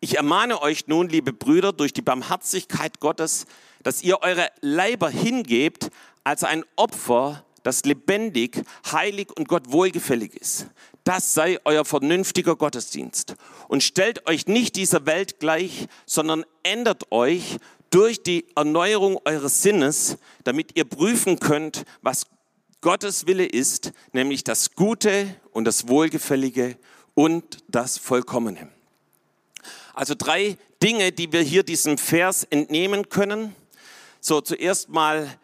Ich 0.00 0.16
ermahne 0.16 0.60
euch 0.60 0.88
nun, 0.88 1.08
liebe 1.08 1.32
Brüder, 1.32 1.72
durch 1.72 1.92
die 1.92 2.02
Barmherzigkeit 2.02 3.00
Gottes, 3.00 3.46
dass 3.82 4.02
ihr 4.02 4.22
eure 4.22 4.48
Leiber 4.60 5.08
hingebt 5.08 5.90
als 6.26 6.42
ein 6.42 6.64
Opfer, 6.74 7.44
das 7.62 7.84
lebendig, 7.84 8.64
heilig 8.90 9.28
und 9.36 9.46
Gott 9.46 9.70
wohlgefällig 9.70 10.34
ist. 10.34 10.66
Das 11.04 11.34
sei 11.34 11.60
euer 11.64 11.84
vernünftiger 11.84 12.56
Gottesdienst. 12.56 13.36
Und 13.68 13.84
stellt 13.84 14.26
euch 14.26 14.48
nicht 14.48 14.74
dieser 14.74 15.06
Welt 15.06 15.38
gleich, 15.38 15.86
sondern 16.04 16.44
ändert 16.64 17.12
euch 17.12 17.58
durch 17.90 18.24
die 18.24 18.44
Erneuerung 18.56 19.20
eures 19.24 19.62
Sinnes, 19.62 20.18
damit 20.42 20.76
ihr 20.76 20.84
prüfen 20.84 21.38
könnt, 21.38 21.84
was 22.02 22.26
Gottes 22.80 23.28
Wille 23.28 23.46
ist, 23.46 23.92
nämlich 24.12 24.42
das 24.42 24.74
Gute 24.74 25.28
und 25.52 25.64
das 25.64 25.86
Wohlgefällige 25.86 26.76
und 27.14 27.58
das 27.68 27.98
Vollkommene. 27.98 28.68
Also 29.94 30.16
drei 30.18 30.58
Dinge, 30.82 31.12
die 31.12 31.32
wir 31.32 31.42
hier 31.42 31.62
diesem 31.62 31.98
Vers 31.98 32.42
entnehmen 32.42 33.10
können. 33.10 33.54
So, 34.20 34.40
zuerst 34.40 34.88
mal 34.88 35.38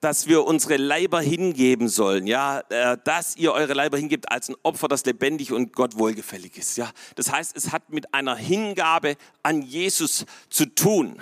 dass 0.00 0.28
wir 0.28 0.44
unsere 0.44 0.76
Leiber 0.76 1.20
hingeben 1.20 1.88
sollen, 1.88 2.26
ja, 2.26 2.60
äh, 2.68 2.96
dass 3.04 3.36
ihr 3.36 3.52
eure 3.52 3.74
Leiber 3.74 3.98
hingebt 3.98 4.30
als 4.30 4.48
ein 4.48 4.56
Opfer, 4.62 4.88
das 4.88 5.04
lebendig 5.04 5.52
und 5.52 5.72
Gott 5.72 5.98
wohlgefällig 5.98 6.56
ist, 6.56 6.76
ja. 6.76 6.90
Das 7.16 7.32
heißt, 7.32 7.56
es 7.56 7.72
hat 7.72 7.90
mit 7.90 8.14
einer 8.14 8.36
Hingabe 8.36 9.16
an 9.42 9.62
Jesus 9.62 10.24
zu 10.48 10.66
tun. 10.66 11.20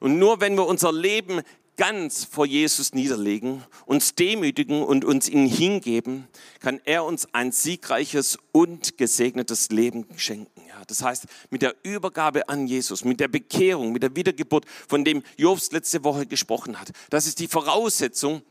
Und 0.00 0.18
nur 0.18 0.40
wenn 0.40 0.56
wir 0.56 0.66
unser 0.66 0.92
Leben 0.92 1.42
ganz 1.80 2.26
vor 2.30 2.44
Jesus 2.44 2.92
niederlegen, 2.92 3.64
uns 3.86 4.14
demütigen 4.14 4.82
und 4.82 5.02
uns 5.02 5.30
ihm 5.30 5.46
hingeben, 5.46 6.28
kann 6.60 6.78
er 6.84 7.06
uns 7.06 7.26
ein 7.32 7.52
siegreiches 7.52 8.36
und 8.52 8.98
gesegnetes 8.98 9.70
Leben 9.70 10.06
schenken. 10.18 10.60
Ja, 10.68 10.82
das 10.86 11.02
heißt, 11.02 11.24
mit 11.48 11.62
der 11.62 11.74
Übergabe 11.82 12.50
an 12.50 12.66
Jesus, 12.66 13.02
mit 13.02 13.18
der 13.18 13.28
Bekehrung, 13.28 13.92
mit 13.92 14.02
der 14.02 14.14
Wiedergeburt, 14.14 14.66
von 14.88 15.06
dem 15.06 15.22
Jobs 15.38 15.72
letzte 15.72 16.04
Woche 16.04 16.26
gesprochen 16.26 16.78
hat. 16.78 16.90
Das 17.08 17.26
ist 17.26 17.38
die 17.38 17.48
Voraussetzung, 17.48 18.42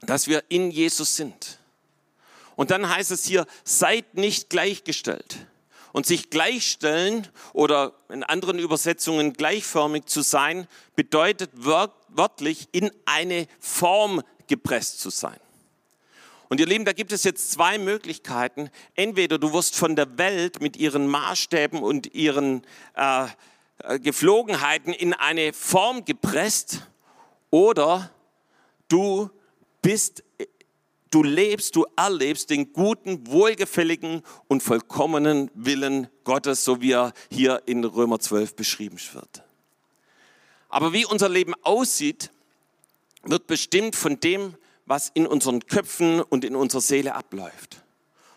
dass 0.00 0.26
wir 0.26 0.42
in 0.48 0.70
Jesus 0.70 1.14
sind. 1.14 1.58
Und 2.54 2.70
dann 2.70 2.88
heißt 2.88 3.10
es 3.10 3.26
hier, 3.26 3.46
seid 3.64 4.14
nicht 4.14 4.48
gleichgestellt. 4.48 5.46
Und 5.92 6.06
sich 6.06 6.30
gleichstellen 6.30 7.28
oder 7.52 7.92
in 8.08 8.22
anderen 8.22 8.58
Übersetzungen 8.58 9.34
gleichförmig 9.34 10.06
zu 10.06 10.22
sein, 10.22 10.66
bedeutet 10.94 11.50
wörtlich 12.16 12.68
in 12.72 12.90
eine 13.04 13.46
Form 13.60 14.22
gepresst 14.46 15.00
zu 15.00 15.10
sein. 15.10 15.38
Und 16.48 16.60
ihr 16.60 16.66
Lieben, 16.66 16.84
da 16.84 16.92
gibt 16.92 17.12
es 17.12 17.24
jetzt 17.24 17.50
zwei 17.50 17.76
Möglichkeiten. 17.78 18.70
Entweder 18.94 19.38
du 19.38 19.52
wirst 19.52 19.74
von 19.74 19.96
der 19.96 20.16
Welt 20.18 20.60
mit 20.60 20.76
ihren 20.76 21.08
Maßstäben 21.08 21.82
und 21.82 22.14
ihren 22.14 22.62
äh, 22.94 23.26
äh 23.82 23.98
Geflogenheiten 23.98 24.92
in 24.92 25.12
eine 25.12 25.52
Form 25.52 26.04
gepresst 26.04 26.86
oder 27.50 28.10
du 28.88 29.30
bist 29.82 30.22
du 31.10 31.22
lebst, 31.22 31.76
du 31.76 31.86
erlebst 31.96 32.50
den 32.50 32.72
guten, 32.72 33.26
wohlgefälligen 33.26 34.22
und 34.48 34.62
vollkommenen 34.62 35.50
Willen 35.54 36.08
Gottes, 36.24 36.64
so 36.64 36.82
wie 36.82 36.92
er 36.92 37.12
hier 37.30 37.62
in 37.66 37.84
Römer 37.84 38.18
12 38.18 38.54
beschrieben 38.54 38.98
wird. 39.12 39.45
Aber 40.76 40.92
wie 40.92 41.06
unser 41.06 41.30
Leben 41.30 41.54
aussieht, 41.62 42.30
wird 43.22 43.46
bestimmt 43.46 43.96
von 43.96 44.20
dem, 44.20 44.56
was 44.84 45.10
in 45.14 45.26
unseren 45.26 45.66
Köpfen 45.66 46.20
und 46.20 46.44
in 46.44 46.54
unserer 46.54 46.82
Seele 46.82 47.14
abläuft. 47.14 47.82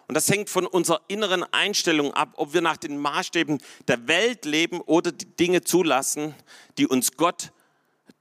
Und 0.08 0.16
das 0.16 0.30
hängt 0.30 0.50
von 0.50 0.66
unserer 0.66 1.02
inneren 1.10 1.44
Einstellung 1.52 2.14
ab, 2.14 2.30
ob 2.38 2.54
wir 2.54 2.62
nach 2.62 2.78
den 2.78 2.98
Maßstäben 2.98 3.62
der 3.90 4.08
Welt 4.08 4.46
leben 4.46 4.80
oder 4.80 5.12
die 5.12 5.26
Dinge 5.26 5.64
zulassen, 5.64 6.34
die 6.78 6.88
uns 6.88 7.18
Gott, 7.18 7.52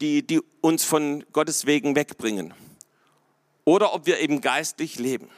die, 0.01 0.27
die 0.27 0.41
uns 0.63 0.83
von 0.83 1.25
Gottes 1.33 1.67
Wegen 1.67 1.95
wegbringen 1.95 2.55
oder 3.65 3.95
ob 3.95 4.07
wir 4.07 4.19
eben 4.19 4.41
geistlich 4.41 4.99
leben 4.99 5.29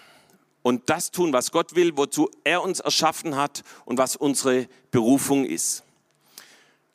und 0.63 0.89
das 0.89 1.11
tun, 1.11 1.35
was 1.35 1.53
Gott 1.53 1.75
will, 1.75 1.99
wozu 1.99 2.31
er 2.45 2.63
uns 2.63 2.81
erschaffen 2.81 3.37
hat 3.37 3.63
und 3.85 3.99
was 3.99 4.17
unsere 4.17 4.69
Berufung 4.91 5.45
ist. 5.45 5.85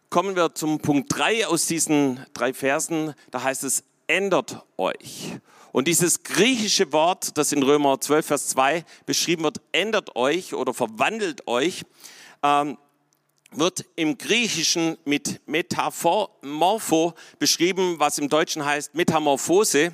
Kommen 0.09 0.35
wir 0.35 0.53
zum 0.53 0.79
Punkt 0.79 1.17
3 1.17 1.47
aus 1.47 1.65
diesen 1.65 2.25
drei 2.33 2.53
Versen. 2.53 3.15
Da 3.31 3.43
heißt 3.43 3.63
es, 3.63 3.83
ändert 4.07 4.63
euch. 4.77 5.39
Und 5.71 5.87
dieses 5.87 6.23
griechische 6.23 6.93
Wort, 6.93 7.37
das 7.37 7.51
in 7.51 7.63
Römer 7.63 7.99
12, 7.99 8.25
Vers 8.25 8.47
2 8.49 8.85
beschrieben 9.05 9.43
wird, 9.43 9.59
ändert 9.71 10.15
euch 10.15 10.53
oder 10.53 10.73
verwandelt 10.73 11.47
euch, 11.47 11.83
ähm, 12.43 12.77
wird 13.51 13.85
im 13.95 14.17
Griechischen 14.17 14.97
mit 15.05 15.41
Metamorpho 15.47 17.13
beschrieben, 17.39 17.95
was 17.99 18.17
im 18.17 18.29
Deutschen 18.29 18.63
heißt 18.63 18.95
Metamorphose. 18.95 19.93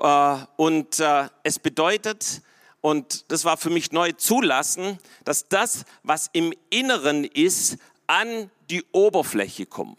Äh, 0.00 0.36
und 0.56 1.00
äh, 1.00 1.28
es 1.42 1.58
bedeutet, 1.58 2.40
und 2.80 3.30
das 3.30 3.44
war 3.44 3.58
für 3.58 3.70
mich 3.70 3.92
neu, 3.92 4.12
zulassen, 4.12 4.98
dass 5.24 5.48
das, 5.48 5.84
was 6.02 6.30
im 6.32 6.54
Inneren 6.70 7.24
ist, 7.24 7.76
an 8.10 8.50
die 8.68 8.84
Oberfläche 8.90 9.66
kommt. 9.66 9.96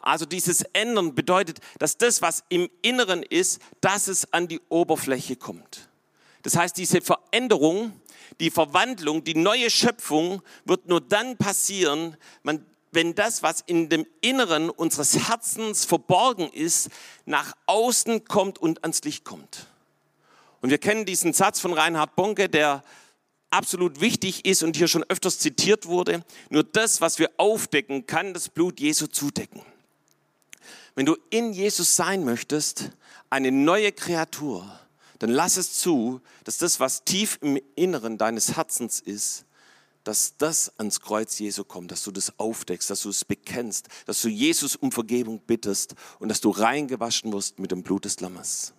Also 0.00 0.26
dieses 0.26 0.62
Ändern 0.74 1.14
bedeutet, 1.14 1.60
dass 1.78 1.96
das, 1.96 2.20
was 2.20 2.44
im 2.50 2.68
Inneren 2.82 3.22
ist, 3.22 3.62
dass 3.80 4.06
es 4.06 4.30
an 4.34 4.48
die 4.48 4.60
Oberfläche 4.68 5.34
kommt. 5.34 5.88
Das 6.42 6.56
heißt, 6.56 6.76
diese 6.76 7.00
Veränderung, 7.00 7.98
die 8.38 8.50
Verwandlung, 8.50 9.24
die 9.24 9.34
neue 9.34 9.70
Schöpfung 9.70 10.42
wird 10.66 10.88
nur 10.88 11.00
dann 11.00 11.38
passieren, 11.38 12.18
wenn 12.92 13.14
das, 13.14 13.42
was 13.42 13.62
in 13.62 13.88
dem 13.88 14.06
Inneren 14.20 14.68
unseres 14.68 15.28
Herzens 15.28 15.86
verborgen 15.86 16.50
ist, 16.52 16.90
nach 17.24 17.54
außen 17.64 18.26
kommt 18.26 18.58
und 18.58 18.82
ans 18.84 19.02
Licht 19.04 19.24
kommt. 19.24 19.68
Und 20.60 20.68
wir 20.68 20.78
kennen 20.78 21.06
diesen 21.06 21.32
Satz 21.32 21.60
von 21.60 21.72
Reinhard 21.72 22.14
Bonke, 22.14 22.50
der 22.50 22.84
absolut 23.50 24.00
wichtig 24.00 24.44
ist 24.44 24.62
und 24.62 24.76
hier 24.76 24.88
schon 24.88 25.04
öfters 25.04 25.38
zitiert 25.38 25.86
wurde. 25.86 26.24
Nur 26.50 26.64
das, 26.64 27.00
was 27.00 27.18
wir 27.18 27.30
aufdecken, 27.36 28.06
kann 28.06 28.34
das 28.34 28.48
Blut 28.48 28.80
Jesu 28.80 29.06
zudecken. 29.06 29.62
Wenn 30.94 31.06
du 31.06 31.16
in 31.30 31.52
Jesus 31.52 31.96
sein 31.96 32.24
möchtest, 32.24 32.90
eine 33.30 33.52
neue 33.52 33.92
Kreatur, 33.92 34.80
dann 35.18 35.30
lass 35.30 35.56
es 35.56 35.74
zu, 35.74 36.20
dass 36.44 36.58
das, 36.58 36.80
was 36.80 37.04
tief 37.04 37.38
im 37.40 37.58
Inneren 37.74 38.18
deines 38.18 38.56
Herzens 38.56 39.00
ist, 39.00 39.44
dass 40.04 40.34
das 40.38 40.72
ans 40.78 41.00
Kreuz 41.00 41.38
Jesu 41.38 41.64
kommt, 41.64 41.90
dass 41.90 42.02
du 42.02 42.10
das 42.10 42.38
aufdeckst, 42.38 42.88
dass 42.88 43.02
du 43.02 43.10
es 43.10 43.24
bekennst, 43.24 43.88
dass 44.06 44.22
du 44.22 44.28
Jesus 44.28 44.74
um 44.74 44.90
Vergebung 44.90 45.40
bittest 45.46 45.94
und 46.18 46.28
dass 46.30 46.40
du 46.40 46.50
reingewaschen 46.50 47.32
wirst 47.32 47.58
mit 47.58 47.72
dem 47.72 47.82
Blut 47.82 48.04
des 48.04 48.20
Lammes. 48.20 48.72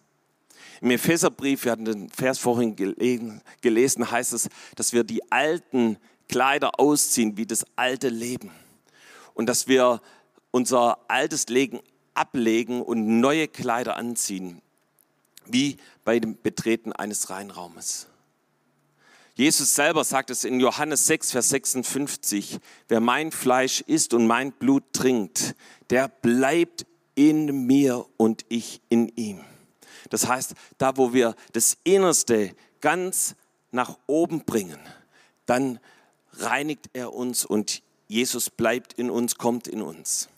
Im 0.81 0.91
Epheserbrief, 0.91 1.65
wir 1.65 1.73
hatten 1.73 1.85
den 1.85 2.09
Vers 2.09 2.39
vorhin 2.39 2.75
gelesen, 2.75 4.11
heißt 4.11 4.33
es, 4.33 4.49
dass 4.75 4.93
wir 4.93 5.03
die 5.03 5.31
alten 5.31 5.97
Kleider 6.29 6.79
ausziehen 6.79 7.37
wie 7.37 7.45
das 7.45 7.65
alte 7.75 8.09
Leben 8.09 8.51
und 9.33 9.47
dass 9.47 9.67
wir 9.67 10.01
unser 10.51 10.99
altes 11.07 11.47
Leben 11.47 11.79
ablegen 12.13 12.81
und 12.81 13.19
neue 13.19 13.47
Kleider 13.47 13.95
anziehen, 13.95 14.61
wie 15.45 15.77
bei 16.05 16.19
dem 16.19 16.39
Betreten 16.41 16.93
eines 16.93 17.29
Reinraumes. 17.29 18.07
Jesus 19.35 19.73
selber 19.73 20.03
sagt 20.03 20.31
es 20.31 20.43
in 20.43 20.59
Johannes 20.59 21.05
6, 21.05 21.31
Vers 21.31 21.49
56, 21.49 22.59
wer 22.89 22.99
mein 22.99 23.31
Fleisch 23.31 23.81
isst 23.81 24.13
und 24.13 24.27
mein 24.27 24.51
Blut 24.51 24.83
trinkt, 24.91 25.55
der 25.89 26.09
bleibt 26.09 26.85
in 27.15 27.65
mir 27.65 28.05
und 28.17 28.45
ich 28.49 28.81
in 28.89 29.07
ihm. 29.15 29.39
Das 30.09 30.27
heißt, 30.27 30.53
da 30.77 30.97
wo 30.97 31.13
wir 31.13 31.35
das 31.53 31.77
Innerste 31.83 32.55
ganz 32.81 33.35
nach 33.71 33.97
oben 34.07 34.45
bringen, 34.45 34.79
dann 35.45 35.79
reinigt 36.33 36.89
er 36.93 37.13
uns 37.13 37.45
und 37.45 37.81
Jesus 38.07 38.49
bleibt 38.49 38.93
in 38.93 39.09
uns, 39.09 39.35
kommt 39.35 39.67
in 39.67 39.81
uns. 39.81 40.29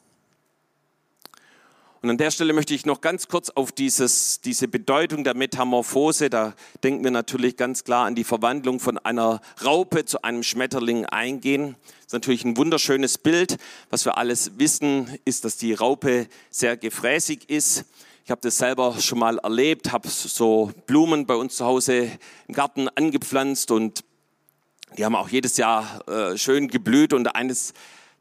Und 2.02 2.10
an 2.10 2.18
der 2.18 2.32
Stelle 2.32 2.54
möchte 2.54 2.74
ich 2.74 2.88
noch 2.88 3.00
ganz 3.00 3.28
kurz 3.28 3.52
auf 3.52 3.72
dieses, 3.72 4.42
diese 4.42 4.68
Bedeutung 4.68 5.24
der 5.24 5.36
Metamorphose, 5.36 6.32
da 6.32 6.56
denken 6.84 7.04
wir 7.04 7.12
natürlich 7.12 7.58
ganz 7.58 7.84
klar 7.84 8.08
an 8.08 8.16
die 8.16 8.24
Verwandlung 8.24 8.80
von 8.80 8.98
einer 8.98 9.40
Raupe 9.64 10.04
zu 10.06 10.24
einem 10.24 10.42
Schmetterling 10.42 11.06
eingehen. 11.06 11.76
Das 11.98 12.08
ist 12.08 12.14
natürlich 12.14 12.44
ein 12.44 12.58
wunderschönes 12.58 13.20
Bild. 13.20 13.58
Was 13.92 14.04
wir 14.06 14.18
alles 14.18 14.58
wissen, 14.58 15.16
ist, 15.26 15.46
dass 15.46 15.58
die 15.58 15.76
Raupe 15.76 16.28
sehr 16.50 16.76
gefräßig 16.76 17.52
ist. 17.52 17.86
Ich 18.24 18.30
habe 18.30 18.42
das 18.42 18.58
selber 18.58 19.00
schon 19.00 19.20
mal 19.20 19.40
erlebt, 19.40 19.92
habe 19.92 20.08
so 20.08 20.72
Blumen 20.86 21.26
bei 21.26 21.36
uns 21.36 21.56
zu 21.56 21.66
Hause 21.66 22.12
im 22.48 22.54
Garten 22.54 22.88
angepflanzt 22.90 23.72
und 23.72 24.04
die 24.98 25.06
haben 25.06 25.16
auch 25.16 25.30
jedes 25.30 25.58
Jahr 25.58 26.08
äh, 26.08 26.38
schön 26.38 26.68
geblüht 26.68 27.14
und 27.14 27.36
eines 27.36 27.74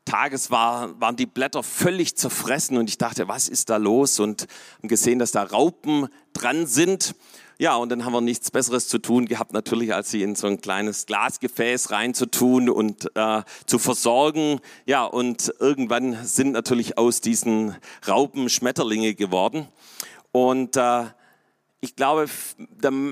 Tages 0.07 0.51
war, 0.51 0.99
waren 1.01 1.17
die 1.17 1.27
Blätter 1.27 1.63
völlig 1.63 2.17
zerfressen 2.17 2.79
und 2.79 2.89
ich 2.89 2.97
dachte, 2.97 3.29
was 3.29 3.49
ist 3.49 3.69
da 3.69 3.77
los? 3.77 4.19
Und 4.21 4.47
haben 4.79 4.89
gesehen, 4.89 5.19
dass 5.19 5.33
da 5.33 5.43
Raupen 5.43 6.09
dran 6.33 6.67
sind. 6.67 7.15
Ja, 7.59 7.77
und 7.77 7.91
dann 7.91 8.07
haben 8.07 8.15
wir 8.15 8.23
nichts 8.23 8.51
Besseres 8.51 8.89
zu 8.89 8.99
tun 8.99 9.27
gehabt, 9.27 9.53
natürlich, 9.53 9.93
als 9.93 10.11
sie 10.11 10.23
in 10.23 10.35
so 10.35 10.47
ein 10.47 10.63
kleines 10.63 11.05
Glasgefäß 11.05 11.91
reinzutun 11.91 12.71
und 12.71 13.15
äh, 13.15 13.43
zu 13.67 13.79
versorgen. 13.79 14.61
Ja, 14.87 15.05
und 15.05 15.53
irgendwann 15.61 16.25
sind 16.25 16.53
natürlich 16.53 16.97
aus 16.97 17.21
diesen 17.21 17.77
Raupen 18.09 18.49
Schmetterlinge 18.49 19.15
geworden. 19.15 19.69
Und 20.33 20.77
äh, 20.77 21.05
ich 21.81 21.97
glaube, 21.97 22.27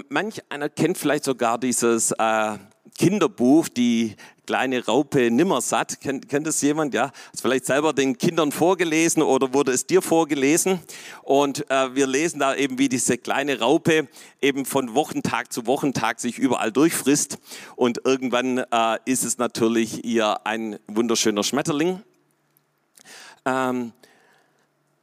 manch 0.09 0.43
einer 0.51 0.69
kennt 0.69 0.99
vielleicht 0.99 1.25
sogar 1.25 1.59
dieses 1.59 2.13
äh, 2.13 2.59
Kinderbuch, 2.99 3.69
die 3.69 4.17
kleine 4.49 4.85
Raupe 4.85 5.31
Nimmersatt. 5.31 6.01
Kennt, 6.01 6.29
kennt 6.29 6.47
das 6.47 6.61
jemand? 6.63 6.93
Ja, 6.93 7.13
hast 7.33 7.43
vielleicht 7.43 7.67
selber 7.67 7.93
den 7.93 8.19
Kindern 8.19 8.51
vorgelesen 8.51 9.23
oder 9.23 9.55
wurde 9.55 9.73
es 9.73 9.87
dir 9.87 10.03
vorgelesen? 10.03 10.81
Und 11.23 11.71
äh, 11.71 11.95
wir 11.95 12.07
lesen 12.07 12.41
da 12.41 12.55
eben, 12.55 12.79
wie 12.79 12.89
diese 12.89 13.19
kleine 13.19 13.61
Raupe 13.61 14.09
eben 14.43 14.65
von 14.65 14.95
Wochentag 14.95 15.53
zu 15.53 15.67
Wochentag 15.67 16.19
sich 16.19 16.39
überall 16.39 16.73
durchfrisst. 16.73 17.39
Und 17.77 18.01
irgendwann 18.05 18.59
äh, 18.59 18.99
ist 19.05 19.25
es 19.25 19.39
natürlich 19.39 20.05
ihr 20.05 20.47
ein 20.47 20.79
wunderschöner 20.89 21.45
Schmetterling. 21.45 22.03
Ähm, 23.45 23.93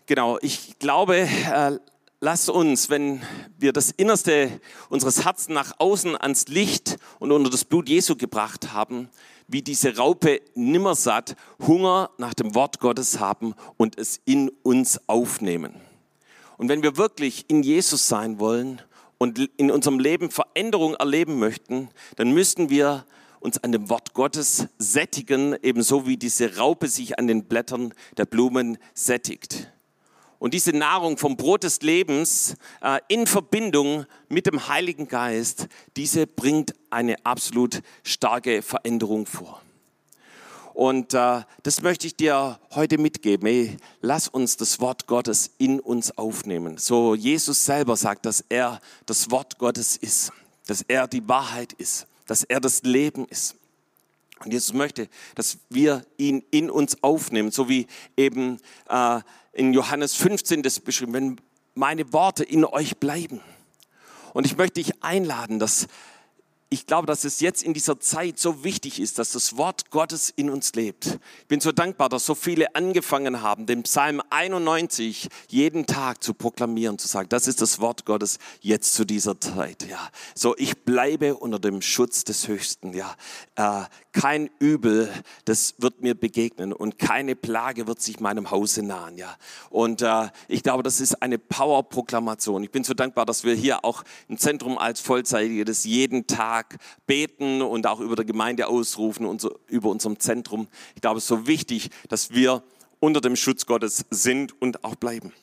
genau, 0.05 0.37
ich 0.41 0.77
glaube, 0.79 1.17
äh, 1.17 1.79
Lass 2.25 2.49
uns, 2.49 2.89
wenn 2.89 3.21
wir 3.59 3.71
das 3.71 3.91
Innerste 3.91 4.59
unseres 4.89 5.25
Herzens 5.25 5.53
nach 5.53 5.73
außen 5.77 6.19
ans 6.19 6.47
Licht 6.47 6.97
und 7.19 7.31
unter 7.31 7.51
das 7.51 7.65
Blut 7.65 7.87
Jesu 7.87 8.15
gebracht 8.15 8.73
haben, 8.73 9.09
wie 9.47 9.61
diese 9.61 9.95
Raupe 9.95 10.41
nimmersatt 10.55 11.35
Hunger 11.67 12.09
nach 12.17 12.33
dem 12.33 12.55
Wort 12.55 12.79
Gottes 12.79 13.19
haben 13.19 13.53
und 13.77 13.99
es 13.99 14.21
in 14.25 14.49
uns 14.63 14.99
aufnehmen. 15.07 15.75
Und 16.57 16.67
wenn 16.67 16.81
wir 16.81 16.97
wirklich 16.97 17.45
in 17.47 17.61
Jesus 17.61 18.07
sein 18.07 18.39
wollen 18.39 18.81
und 19.19 19.37
in 19.57 19.69
unserem 19.69 19.99
Leben 19.99 20.31
Veränderung 20.31 20.95
erleben 20.95 21.37
möchten, 21.37 21.89
dann 22.15 22.31
müssten 22.31 22.71
wir 22.71 23.05
uns 23.39 23.63
an 23.63 23.71
dem 23.71 23.87
Wort 23.87 24.15
Gottes 24.15 24.65
sättigen, 24.79 25.55
ebenso 25.61 26.07
wie 26.07 26.17
diese 26.17 26.57
Raupe 26.57 26.87
sich 26.87 27.19
an 27.19 27.27
den 27.27 27.43
Blättern 27.43 27.93
der 28.17 28.25
Blumen 28.25 28.79
sättigt. 28.95 29.71
Und 30.45 30.53
diese 30.53 30.73
Nahrung 30.73 31.17
vom 31.17 31.37
Brot 31.37 31.63
des 31.63 31.81
Lebens 31.81 32.55
äh, 32.79 32.99
in 33.07 33.25
Verbindung 33.25 34.05
mit 34.29 34.45
dem 34.45 34.67
Heiligen 34.67 35.07
Geist, 35.07 35.67
diese 35.97 36.27
bringt 36.27 36.75
eine 36.91 37.15
absolut 37.25 37.81
starke 38.03 38.61
Veränderung 38.61 39.25
vor. 39.25 39.59
Und 40.75 41.15
äh, 41.15 41.41
das 41.63 41.81
möchte 41.81 42.05
ich 42.05 42.15
dir 42.15 42.59
heute 42.75 42.99
mitgeben. 42.99 43.47
Hey, 43.47 43.77
lass 44.01 44.27
uns 44.27 44.55
das 44.55 44.79
Wort 44.79 45.07
Gottes 45.07 45.49
in 45.57 45.79
uns 45.79 46.15
aufnehmen. 46.15 46.77
So 46.77 47.15
Jesus 47.15 47.65
selber 47.65 47.97
sagt, 47.97 48.27
dass 48.27 48.45
er 48.47 48.79
das 49.07 49.31
Wort 49.31 49.57
Gottes 49.57 49.97
ist, 49.97 50.31
dass 50.67 50.83
er 50.83 51.07
die 51.07 51.27
Wahrheit 51.27 51.73
ist, 51.73 52.05
dass 52.27 52.43
er 52.43 52.59
das 52.59 52.83
Leben 52.83 53.25
ist. 53.29 53.55
Und 54.43 54.51
Jesus 54.51 54.73
möchte, 54.73 55.07
dass 55.35 55.57
wir 55.69 56.05
ihn 56.17 56.43
in 56.51 56.69
uns 56.69 57.01
aufnehmen, 57.03 57.51
so 57.51 57.69
wie 57.69 57.87
eben 58.17 58.59
äh, 58.89 59.21
in 59.53 59.73
Johannes 59.73 60.15
15 60.15 60.61
das 60.61 60.79
beschrieben, 60.79 61.13
wenn 61.13 61.41
meine 61.73 62.11
Worte 62.13 62.43
in 62.43 62.65
euch 62.65 62.97
bleiben. 62.97 63.41
Und 64.33 64.45
ich 64.45 64.57
möchte 64.57 64.81
dich 64.81 65.01
einladen, 65.01 65.59
dass 65.59 65.87
ich 66.69 66.87
glaube, 66.87 67.05
dass 67.05 67.23
es 67.23 67.39
jetzt 67.41 67.63
in 67.63 67.73
dieser 67.73 67.99
Zeit 67.99 68.39
so 68.39 68.63
wichtig 68.63 68.99
ist, 68.99 69.19
dass 69.19 69.31
das 69.31 69.55
Wort 69.55 69.91
Gottes 69.91 70.29
in 70.35 70.49
uns 70.49 70.73
lebt. 70.73 71.19
Ich 71.41 71.47
bin 71.47 71.61
so 71.61 71.71
dankbar, 71.71 72.09
dass 72.09 72.25
so 72.25 72.33
viele 72.33 72.75
angefangen 72.75 73.41
haben, 73.41 73.65
den 73.65 73.83
Psalm 73.83 74.21
91 74.29 75.29
jeden 75.47 75.85
Tag 75.85 76.23
zu 76.23 76.33
proklamieren, 76.33 76.97
zu 76.97 77.07
sagen, 77.07 77.29
das 77.29 77.47
ist 77.47 77.61
das 77.61 77.79
Wort 77.79 78.05
Gottes 78.05 78.39
jetzt 78.61 78.93
zu 78.95 79.05
dieser 79.05 79.39
Zeit. 79.39 79.87
Ja, 79.87 80.09
so 80.33 80.55
ich 80.57 80.83
bleibe 80.83 81.35
unter 81.35 81.59
dem 81.59 81.81
Schutz 81.81 82.23
des 82.23 82.47
Höchsten. 82.47 82.93
Ja, 82.93 83.15
äh, 83.55 83.85
kein 84.15 84.49
Übel, 84.59 85.11
das 85.43 85.75
wird 85.77 86.01
mir 86.01 86.15
begegnen 86.15 86.71
und 86.71 86.97
keine 86.97 87.35
Plage 87.35 87.85
wird 87.85 88.01
sich 88.01 88.21
meinem 88.21 88.49
Hause 88.49 88.81
nahen. 88.81 89.17
Ja, 89.17 89.35
und 89.69 90.01
äh, 90.01 90.29
ich 90.47 90.63
glaube, 90.63 90.83
das 90.83 91.01
ist 91.01 91.21
eine 91.21 91.37
Power-Proklamation. 91.37 92.63
Ich 92.63 92.71
bin 92.71 92.85
so 92.85 92.93
dankbar, 92.93 93.25
dass 93.25 93.43
wir 93.43 93.53
hier 93.53 93.83
auch 93.83 94.03
im 94.29 94.37
Zentrum 94.37 94.77
als 94.77 95.01
Vollzeitige 95.01 95.65
das 95.65 95.83
jeden 95.83 96.27
Tag 96.27 96.77
beten 97.05 97.61
und 97.61 97.87
auch 97.87 97.99
über 97.99 98.15
der 98.15 98.23
Gemeinde 98.23 98.67
ausrufen 98.67 99.25
und 99.25 99.41
so, 99.41 99.59
über 99.67 99.89
unserem 99.89 100.17
Zentrum. 100.17 100.69
Ich 100.95 101.01
glaube, 101.01 101.17
es 101.17 101.25
ist 101.25 101.29
so 101.29 101.45
wichtig, 101.45 101.89
dass 102.07 102.31
wir 102.31 102.63
unter 103.01 103.19
dem 103.19 103.35
Schutz 103.35 103.65
Gottes 103.65 104.05
sind 104.11 104.59
und 104.61 104.85
auch 104.85 104.95
bleiben. 104.95 105.33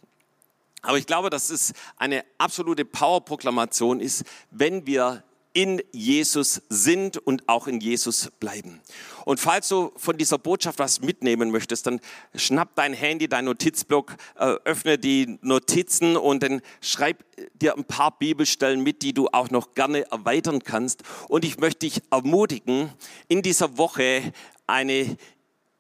Aber 0.80 0.96
ich 0.96 1.06
glaube, 1.06 1.28
dass 1.28 1.50
es 1.50 1.74
eine 1.98 2.24
absolute 2.38 2.86
Powerproklamation 2.86 4.00
ist, 4.00 4.24
wenn 4.50 4.86
wir 4.86 5.22
in 5.52 5.82
Jesus 5.92 6.62
sind 6.68 7.18
und 7.18 7.48
auch 7.48 7.66
in 7.66 7.80
Jesus 7.80 8.30
bleiben. 8.40 8.80
Und 9.24 9.38
falls 9.38 9.68
du 9.68 9.92
von 9.96 10.16
dieser 10.16 10.38
Botschaft 10.38 10.78
was 10.78 11.00
mitnehmen 11.00 11.50
möchtest, 11.50 11.86
dann 11.86 12.00
schnapp 12.34 12.74
dein 12.74 12.92
Handy, 12.92 13.28
dein 13.28 13.44
Notizblock, 13.44 14.16
äh, 14.36 14.54
öffne 14.64 14.98
die 14.98 15.38
Notizen 15.42 16.16
und 16.16 16.42
dann 16.42 16.62
schreib 16.80 17.24
dir 17.54 17.76
ein 17.76 17.84
paar 17.84 18.18
Bibelstellen 18.18 18.82
mit, 18.82 19.02
die 19.02 19.12
du 19.12 19.28
auch 19.28 19.50
noch 19.50 19.74
gerne 19.74 20.10
erweitern 20.10 20.62
kannst. 20.64 21.02
Und 21.28 21.44
ich 21.44 21.58
möchte 21.58 21.80
dich 21.80 22.02
ermutigen, 22.10 22.90
in 23.28 23.42
dieser 23.42 23.76
Woche 23.78 24.32
eine 24.66 25.16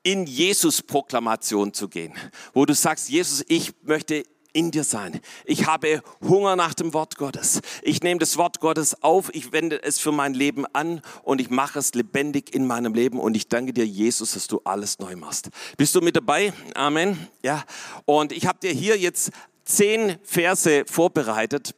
in 0.04 0.26
Jesus 0.26 0.82
Proklamation 0.82 1.72
zu 1.72 1.88
gehen, 1.88 2.12
wo 2.52 2.66
du 2.66 2.74
sagst, 2.74 3.08
Jesus, 3.08 3.44
ich 3.46 3.72
möchte 3.82 4.24
in 4.52 4.70
dir 4.70 4.84
sein. 4.84 5.20
Ich 5.44 5.66
habe 5.66 6.02
Hunger 6.22 6.56
nach 6.56 6.74
dem 6.74 6.92
Wort 6.92 7.16
Gottes. 7.16 7.60
Ich 7.82 8.02
nehme 8.02 8.18
das 8.18 8.36
Wort 8.36 8.60
Gottes 8.60 9.02
auf, 9.02 9.34
ich 9.34 9.52
wende 9.52 9.82
es 9.82 9.98
für 9.98 10.12
mein 10.12 10.34
Leben 10.34 10.66
an 10.72 11.02
und 11.22 11.40
ich 11.40 11.50
mache 11.50 11.78
es 11.78 11.94
lebendig 11.94 12.54
in 12.54 12.66
meinem 12.66 12.94
Leben 12.94 13.18
und 13.18 13.36
ich 13.36 13.48
danke 13.48 13.72
dir, 13.72 13.86
Jesus, 13.86 14.32
dass 14.32 14.46
du 14.46 14.60
alles 14.64 14.98
neu 14.98 15.16
machst. 15.16 15.50
Bist 15.76 15.94
du 15.94 16.00
mit 16.00 16.16
dabei? 16.16 16.52
Amen. 16.74 17.28
Ja. 17.42 17.64
Und 18.04 18.32
ich 18.32 18.46
habe 18.46 18.58
dir 18.60 18.72
hier 18.72 18.98
jetzt 18.98 19.30
zehn 19.64 20.16
Verse 20.22 20.84
vorbereitet. 20.86 21.74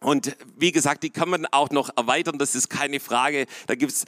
Und 0.00 0.36
wie 0.58 0.70
gesagt, 0.70 1.02
die 1.02 1.08
kann 1.08 1.30
man 1.30 1.46
auch 1.46 1.70
noch 1.70 1.88
erweitern, 1.96 2.38
das 2.38 2.54
ist 2.54 2.68
keine 2.68 3.00
Frage. 3.00 3.46
Da 3.66 3.74
gibt's, 3.74 4.04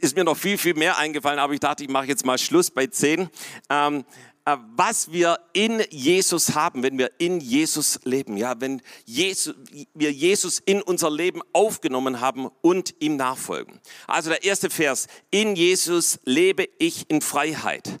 ist 0.00 0.16
mir 0.16 0.24
noch 0.24 0.38
viel, 0.38 0.56
viel 0.56 0.72
mehr 0.72 0.96
eingefallen, 0.96 1.38
aber 1.38 1.52
ich 1.52 1.60
dachte, 1.60 1.84
ich 1.84 1.90
mache 1.90 2.06
jetzt 2.06 2.24
mal 2.24 2.38
Schluss 2.38 2.70
bei 2.70 2.86
zehn. 2.86 3.28
Ähm, 3.68 4.00
äh, 4.00 4.33
was 4.44 5.10
wir 5.10 5.38
in 5.54 5.82
Jesus 5.90 6.54
haben, 6.54 6.82
wenn 6.82 6.98
wir 6.98 7.10
in 7.18 7.40
Jesus 7.40 8.00
leben, 8.04 8.36
ja, 8.36 8.60
wenn 8.60 8.82
Jesus, 9.06 9.54
wir 9.94 10.12
Jesus 10.12 10.58
in 10.58 10.82
unser 10.82 11.10
Leben 11.10 11.40
aufgenommen 11.52 12.20
haben 12.20 12.50
und 12.60 12.94
ihm 13.00 13.16
nachfolgen. 13.16 13.80
Also 14.06 14.30
der 14.30 14.44
erste 14.44 14.68
Vers, 14.68 15.06
in 15.30 15.56
Jesus 15.56 16.18
lebe 16.24 16.68
ich 16.78 17.08
in 17.08 17.22
Freiheit. 17.22 17.98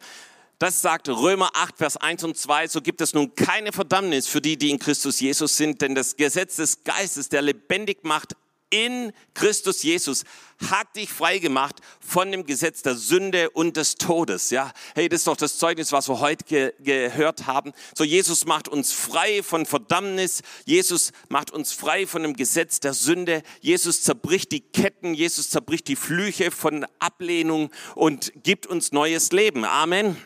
Das 0.58 0.82
sagt 0.82 1.08
Römer 1.08 1.50
8, 1.54 1.78
Vers 1.78 1.96
1 1.96 2.24
und 2.24 2.36
2. 2.36 2.68
So 2.68 2.80
gibt 2.80 3.00
es 3.00 3.14
nun 3.14 3.34
keine 3.34 3.72
Verdammnis 3.72 4.26
für 4.26 4.40
die, 4.40 4.56
die 4.56 4.70
in 4.70 4.78
Christus 4.78 5.20
Jesus 5.20 5.56
sind, 5.56 5.80
denn 5.80 5.94
das 5.94 6.16
Gesetz 6.16 6.56
des 6.56 6.84
Geistes, 6.84 7.28
der 7.28 7.42
lebendig 7.42 8.04
macht 8.04 8.36
in 8.70 9.12
Christus 9.34 9.82
Jesus, 9.82 10.24
hat 10.70 10.96
dich 10.96 11.10
frei 11.10 11.38
gemacht 11.38 11.76
von 12.00 12.30
dem 12.30 12.44
Gesetz 12.44 12.82
der 12.82 12.94
Sünde 12.94 13.50
und 13.50 13.76
des 13.76 13.96
Todes. 13.96 14.50
Ja, 14.50 14.72
hey, 14.94 15.08
das 15.08 15.20
ist 15.20 15.26
doch 15.26 15.36
das 15.36 15.58
Zeugnis, 15.58 15.92
was 15.92 16.08
wir 16.08 16.20
heute 16.20 16.44
ge 16.44 16.72
gehört 16.80 17.46
haben. 17.46 17.72
So, 17.94 18.04
Jesus 18.04 18.46
macht 18.46 18.68
uns 18.68 18.92
frei 18.92 19.42
von 19.42 19.66
Verdammnis. 19.66 20.42
Jesus 20.64 21.12
macht 21.28 21.50
uns 21.50 21.72
frei 21.72 22.06
von 22.06 22.22
dem 22.22 22.34
Gesetz 22.34 22.80
der 22.80 22.94
Sünde. 22.94 23.42
Jesus 23.60 24.02
zerbricht 24.02 24.52
die 24.52 24.60
Ketten. 24.60 25.14
Jesus 25.14 25.50
zerbricht 25.50 25.88
die 25.88 25.96
Flüche 25.96 26.50
von 26.50 26.86
Ablehnung 26.98 27.70
und 27.94 28.32
gibt 28.42 28.66
uns 28.66 28.92
neues 28.92 29.32
Leben. 29.32 29.64
Amen. 29.64 30.16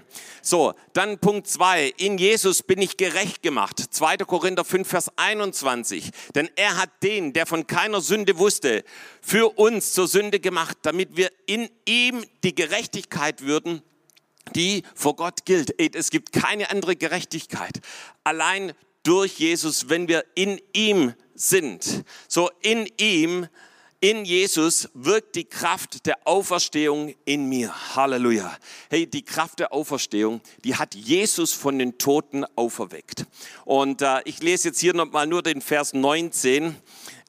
So, 0.41 0.75
dann 0.93 1.19
Punkt 1.19 1.47
zwei. 1.47 1.93
In 1.97 2.17
Jesus 2.17 2.63
bin 2.63 2.81
ich 2.81 2.97
gerecht 2.97 3.43
gemacht. 3.43 3.79
2. 3.91 4.19
Korinther 4.19 4.65
5, 4.65 4.89
Vers 4.89 5.11
21. 5.17 6.11
Denn 6.35 6.49
er 6.57 6.77
hat 6.77 6.91
den, 7.03 7.33
der 7.33 7.45
von 7.45 7.67
keiner 7.67 8.01
Sünde 8.01 8.39
wusste, 8.39 8.85
für 9.21 9.59
uns 9.59 9.93
zur 9.93 10.09
Sünde 10.09 10.18
gemacht, 10.41 10.79
damit 10.83 11.17
wir 11.17 11.31
in 11.47 11.69
ihm 11.87 12.25
die 12.45 12.55
Gerechtigkeit 12.55 13.43
würden, 13.43 13.83
die 14.55 14.83
vor 14.95 15.17
Gott 15.17 15.45
gilt. 15.45 15.79
Es 15.95 16.11
gibt 16.11 16.33
keine 16.33 16.71
andere 16.71 16.97
Gerechtigkeit. 16.97 17.81
Allein 18.25 18.73
durch 19.03 19.39
Jesus, 19.39 19.89
wenn 19.89 20.09
wir 20.09 20.25
in 20.35 20.61
ihm 20.73 21.15
sind. 21.35 22.05
So 22.29 22.51
in 22.61 22.89
ihm, 22.99 23.47
in 24.01 24.25
Jesus 24.25 24.89
wirkt 24.95 25.35
die 25.35 25.45
Kraft 25.45 26.07
der 26.07 26.19
Auferstehung 26.25 27.15
in 27.25 27.49
mir. 27.49 27.97
Halleluja. 27.97 28.57
Hey, 28.91 29.07
die 29.07 29.25
Kraft 29.25 29.59
der 29.59 29.73
Auferstehung, 29.73 30.41
die 30.65 30.77
hat 30.77 30.95
Jesus 30.95 31.53
von 31.53 31.79
den 31.79 31.99
Toten 31.99 32.45
auferweckt. 32.55 33.27
Und 33.65 34.03
äh, 34.03 34.21
ich 34.25 34.41
lese 34.41 34.69
jetzt 34.69 34.81
hier 34.81 34.95
nochmal 34.95 35.27
nur 35.27 35.43
den 35.43 35.61
Vers 35.61 35.95
19. 35.95 36.77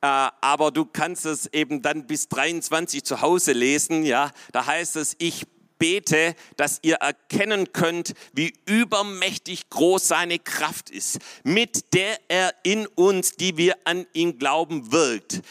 Äh, 0.02 0.30
aber 0.42 0.72
du 0.72 0.86
kannst 0.86 1.26
es 1.26 1.48
eben 1.48 1.82
dann 1.82 2.08
bis 2.08 2.30
23 2.30 3.04
zu 3.04 3.22
Hause 3.22 3.52
lesen. 3.52 4.04
Ja, 4.04 4.32
da 4.52 4.66
heißt 4.66 4.96
es, 4.96 5.16
ich 5.20 5.46
bete, 5.80 6.36
dass 6.58 6.80
ihr 6.84 6.96
erkennen 6.96 7.72
könnt, 7.74 8.14
wie 8.34 8.54
übermächtig 8.66 9.70
groß 9.70 10.08
seine 10.08 10.38
Kraft 10.38 10.90
ist, 10.90 11.20
mit 11.44 11.94
der 11.94 12.20
er 12.28 12.54
in 12.64 12.86
uns, 12.86 13.32
die 13.32 13.58
wir 13.58 13.76
an 13.86 14.06
ihn 14.14 14.38
glauben, 14.38 14.92
wirkt. 14.92 15.42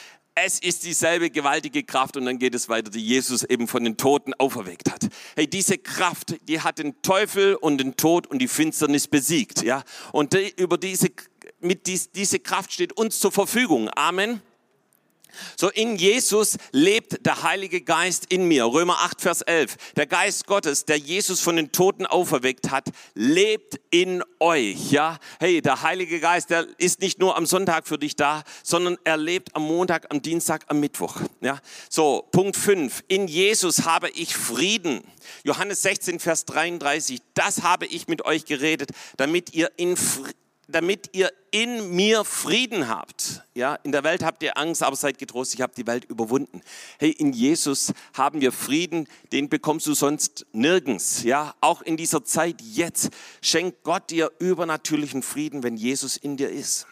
Es 0.41 0.61
ist 0.61 0.85
dieselbe 0.85 1.31
gewaltige 1.31 1.83
Kraft 1.83 2.17
und 2.17 2.25
dann 2.27 2.39
geht 2.39 2.55
es 2.55 2.69
weiter, 2.69 2.93
die 2.93 3.05
Jesus 3.05 3.43
eben 3.43 3.67
von 3.67 3.83
den 3.83 3.97
Toten 3.97 4.35
auferweckt 4.35 4.89
hat. 4.89 5.09
Hey, 5.35 5.49
diese 5.49 5.79
Kraft, 5.79 6.37
die 6.47 6.61
hat 6.61 6.79
den 6.79 7.03
Teufel 7.03 7.57
und 7.57 7.79
den 7.79 7.97
Tod 7.97 8.29
und 8.29 8.39
die 8.39 8.47
Finsternis 8.47 9.09
besiegt, 9.09 9.63
ja. 9.63 9.83
Und 10.13 10.35
die, 10.35 10.55
über 10.57 10.79
diese 10.79 11.09
mit 11.61 11.87
dies, 11.87 12.11
diese 12.11 12.39
Kraft 12.39 12.73
steht 12.73 12.93
uns 12.93 13.21
zur 13.21 13.33
Verfügung. 13.33 13.89
Amen. 13.91 14.43
So 15.57 15.69
in 15.71 15.97
Jesus 15.97 16.57
lebt 16.73 17.25
der 17.25 17.43
Heilige 17.43 17.81
Geist 17.81 18.27
in 18.29 18.45
mir. 18.45 18.65
Römer 18.65 18.99
8, 19.01 19.21
Vers 19.21 19.43
11. 19.43 19.77
Der 19.97 20.07
Geist 20.07 20.47
Gottes, 20.47 20.85
der 20.85 20.97
Jesus 20.97 21.41
von 21.41 21.57
den 21.57 21.73
Toten 21.73 22.07
auferweckt 22.07 22.71
hat, 22.71 22.89
lebt 23.15 23.81
in 23.91 24.23
euch. 24.41 24.91
Ja, 24.91 25.19
hey, 25.39 25.61
der 25.61 25.83
Heilige 25.83 26.21
Geist, 26.21 26.51
der 26.51 26.67
ist 26.79 27.01
nicht 27.01 27.19
nur 27.19 27.37
am 27.37 27.47
Sonntag 27.47 27.87
für 27.87 27.99
dich 27.99 28.17
da, 28.17 28.43
sondern 28.63 28.97
er 29.05 29.17
lebt 29.17 29.55
am 29.55 29.63
Montag, 29.63 30.07
am 30.11 30.23
Dienstag, 30.23 30.65
am 30.69 30.81
Mittwoch. 30.81 31.21
Ja, 31.41 31.61
so 31.89 32.27
Punkt 32.33 32.57
5. 32.57 33.05
In 33.09 33.29
Jesus 33.29 33.85
habe 33.85 34.11
ich 34.11 34.35
Frieden. 34.37 35.03
Johannes 35.45 35.83
16, 35.83 36.21
Vers 36.21 36.45
33. 36.47 37.21
Das 37.35 37.63
habe 37.63 37.87
ich 37.87 38.09
mit 38.09 38.25
euch 38.25 38.45
geredet, 38.45 38.91
damit 39.17 39.55
ihr 39.55 39.71
in 39.77 39.97
Frieden 39.97 40.48
damit 40.69 41.11
ihr 41.13 41.33
in 41.51 41.97
mir 41.97 42.25
Frieden 42.25 42.89
habt. 42.89 43.43
Ja, 43.55 43.75
in 43.77 43.91
der 43.91 44.05
Welt 44.05 44.23
habt 44.23 44.43
ihr 44.43 44.59
Angst, 44.59 44.83
aber 44.83 44.95
seid 44.97 45.19
getrost, 45.19 45.55
ich 45.55 45.63
habe 45.63 45.73
die 45.75 45.87
Welt 45.87 46.05
überwunden. 46.05 46.61
Hey, 46.99 47.11
in 47.11 47.33
Jesus 47.33 47.93
haben 48.13 48.43
wir 48.43 48.53
Frieden, 48.53 49.09
den 49.33 49.49
bekommst 49.49 49.87
du 49.87 49.95
sonst 49.95 50.47
nirgends. 50.53 51.23
Ja, 51.23 51.55
auch 51.63 51.81
in 51.81 51.97
dieser 51.97 52.23
Zeit 52.23 52.61
jetzt 52.61 53.11
schenkt 53.41 53.83
Gott 53.83 54.11
dir 54.11 54.31
übernatürlichen 54.39 55.23
Frieden, 55.23 55.63
wenn 55.63 55.77
Jesus 55.77 56.19
in 56.19 56.37
dir 56.37 56.51
ist. 56.51 56.87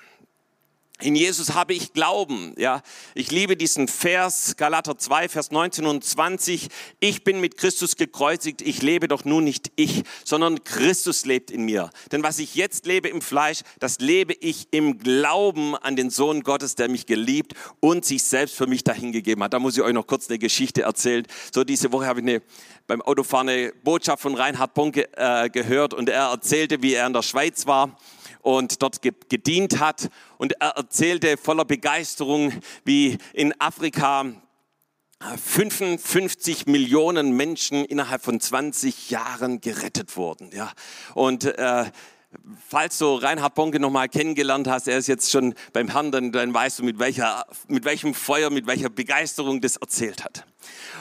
In 1.03 1.15
Jesus 1.15 1.53
habe 1.53 1.75
ich 1.75 1.93
Glauben. 1.93 2.55
Ja, 2.57 2.81
ich 3.15 3.31
liebe 3.31 3.55
diesen 3.55 3.87
Vers, 3.87 4.57
Galater 4.57 4.97
2, 4.97 5.29
Vers 5.29 5.51
19 5.51 5.85
und 5.85 6.03
20. 6.03 6.69
Ich 7.01 7.23
bin 7.23 7.39
mit 7.39 7.59
Christus 7.59 7.97
gekreuzigt. 7.97 8.63
Ich 8.63 8.81
lebe 8.81 9.07
doch 9.07 9.27
nun 9.27 9.45
nicht 9.45 9.71
ich, 9.77 10.05
sondern 10.25 10.65
Christus 10.65 11.27
lebt 11.27 11.51
in 11.51 11.65
mir. 11.67 11.91
Denn 12.13 12.23
was 12.23 12.39
ich 12.39 12.55
jetzt 12.55 12.87
lebe 12.87 13.09
im 13.09 13.21
Fleisch, 13.21 13.61
das 13.79 13.99
lebe 13.99 14.33
ich 14.41 14.69
im 14.71 14.99
Glauben 14.99 15.77
an 15.77 15.97
den 15.97 16.09
Sohn 16.09 16.43
Gottes, 16.43 16.77
der 16.77 16.89
mich 16.89 17.05
geliebt 17.05 17.53
und 17.81 18.07
sich 18.07 18.23
selbst 18.23 18.57
für 18.57 18.67
mich 18.67 18.83
dahingegeben 18.83 19.45
hat. 19.45 19.53
Da 19.53 19.59
muss 19.59 19.77
ich 19.77 19.83
euch 19.83 19.93
noch 19.93 20.07
kurz 20.07 20.31
eine 20.31 20.39
Geschichte 20.39 20.83
erzählen. 20.83 21.27
So 21.55 21.63
diese 21.63 21.93
Woche 21.93 22.07
habe 22.07 22.21
ich 22.21 22.27
eine, 22.27 22.43
beim 22.87 23.03
Autofahren 23.03 23.51
eine 23.51 23.75
Botschaft 23.85 24.23
von 24.23 24.35
Reinhard 24.35 24.73
Bonke 24.73 25.07
äh, 25.15 25.51
gehört 25.51 25.93
und 25.93 26.09
er 26.09 26.31
erzählte, 26.31 26.81
wie 26.81 26.95
er 26.95 27.07
in 27.07 27.13
der 27.13 27.23
Schweiz 27.23 27.67
war 27.67 27.99
und 28.47 28.81
dort 28.81 29.03
gedient 29.03 29.81
hat. 29.81 30.09
Und 30.39 30.53
er 30.61 30.77
erzählte 30.77 31.37
voller 31.37 31.65
Begeisterung, 31.65 32.53
wie 32.85 33.19
in 33.33 33.53
Afrika 33.61 34.25
55 35.21 36.67
Millionen 36.67 37.33
Menschen 37.33 37.85
innerhalb 37.85 38.23
von 38.23 38.39
20 38.39 39.11
Jahren 39.11 39.61
gerettet 39.61 40.17
wurden. 40.17 40.51
Ja. 40.55 40.71
Und 41.15 41.45
äh, 41.45 41.87
falls 42.69 42.99
du 42.99 43.15
Reinhard 43.15 43.55
Bonke 43.55 43.81
noch 43.81 43.91
mal 43.91 44.09
kennengelernt 44.09 44.69
hast, 44.69 44.89
er 44.89 44.99
ist 44.99 45.07
jetzt 45.07 45.31
schon 45.31 45.55
beim 45.73 45.89
Herrn, 45.89 46.13
dann, 46.13 46.33
dann 46.33 46.53
weißt 46.53 46.79
du, 46.79 46.85
mit, 46.85 46.99
welcher, 46.99 47.47
mit 47.69 47.85
welchem 47.85 48.15
Feuer, 48.15 48.51
mit 48.51 48.67
welcher 48.67 48.89
Begeisterung 48.89 49.61
das 49.61 49.77
erzählt 49.77 50.25
hat. 50.25 50.45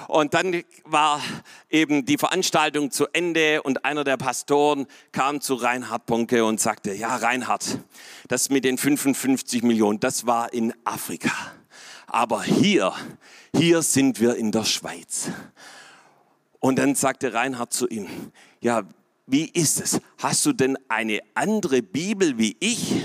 Und 0.07 0.33
dann 0.33 0.63
war 0.83 1.21
eben 1.69 2.05
die 2.05 2.17
Veranstaltung 2.17 2.91
zu 2.91 3.07
Ende 3.11 3.63
und 3.63 3.85
einer 3.85 4.03
der 4.03 4.17
Pastoren 4.17 4.85
kam 5.11 5.41
zu 5.41 5.55
Reinhard 5.55 6.05
Bonke 6.05 6.45
und 6.45 6.59
sagte, 6.59 6.93
ja 6.93 7.15
Reinhard, 7.15 7.79
das 8.27 8.49
mit 8.49 8.65
den 8.65 8.77
55 8.77 9.63
Millionen, 9.63 9.99
das 9.99 10.25
war 10.25 10.53
in 10.53 10.73
Afrika. 10.83 11.31
Aber 12.07 12.43
hier, 12.43 12.93
hier 13.55 13.81
sind 13.81 14.19
wir 14.19 14.35
in 14.35 14.51
der 14.51 14.63
Schweiz. 14.63 15.29
Und 16.59 16.77
dann 16.77 16.95
sagte 16.95 17.33
Reinhard 17.33 17.73
zu 17.73 17.87
ihm, 17.87 18.07
ja, 18.61 18.83
wie 19.27 19.49
ist 19.49 19.81
es? 19.81 19.99
Hast 20.17 20.45
du 20.45 20.53
denn 20.53 20.77
eine 20.87 21.19
andere 21.33 21.81
Bibel 21.81 22.37
wie 22.37 22.55
ich? 22.59 23.01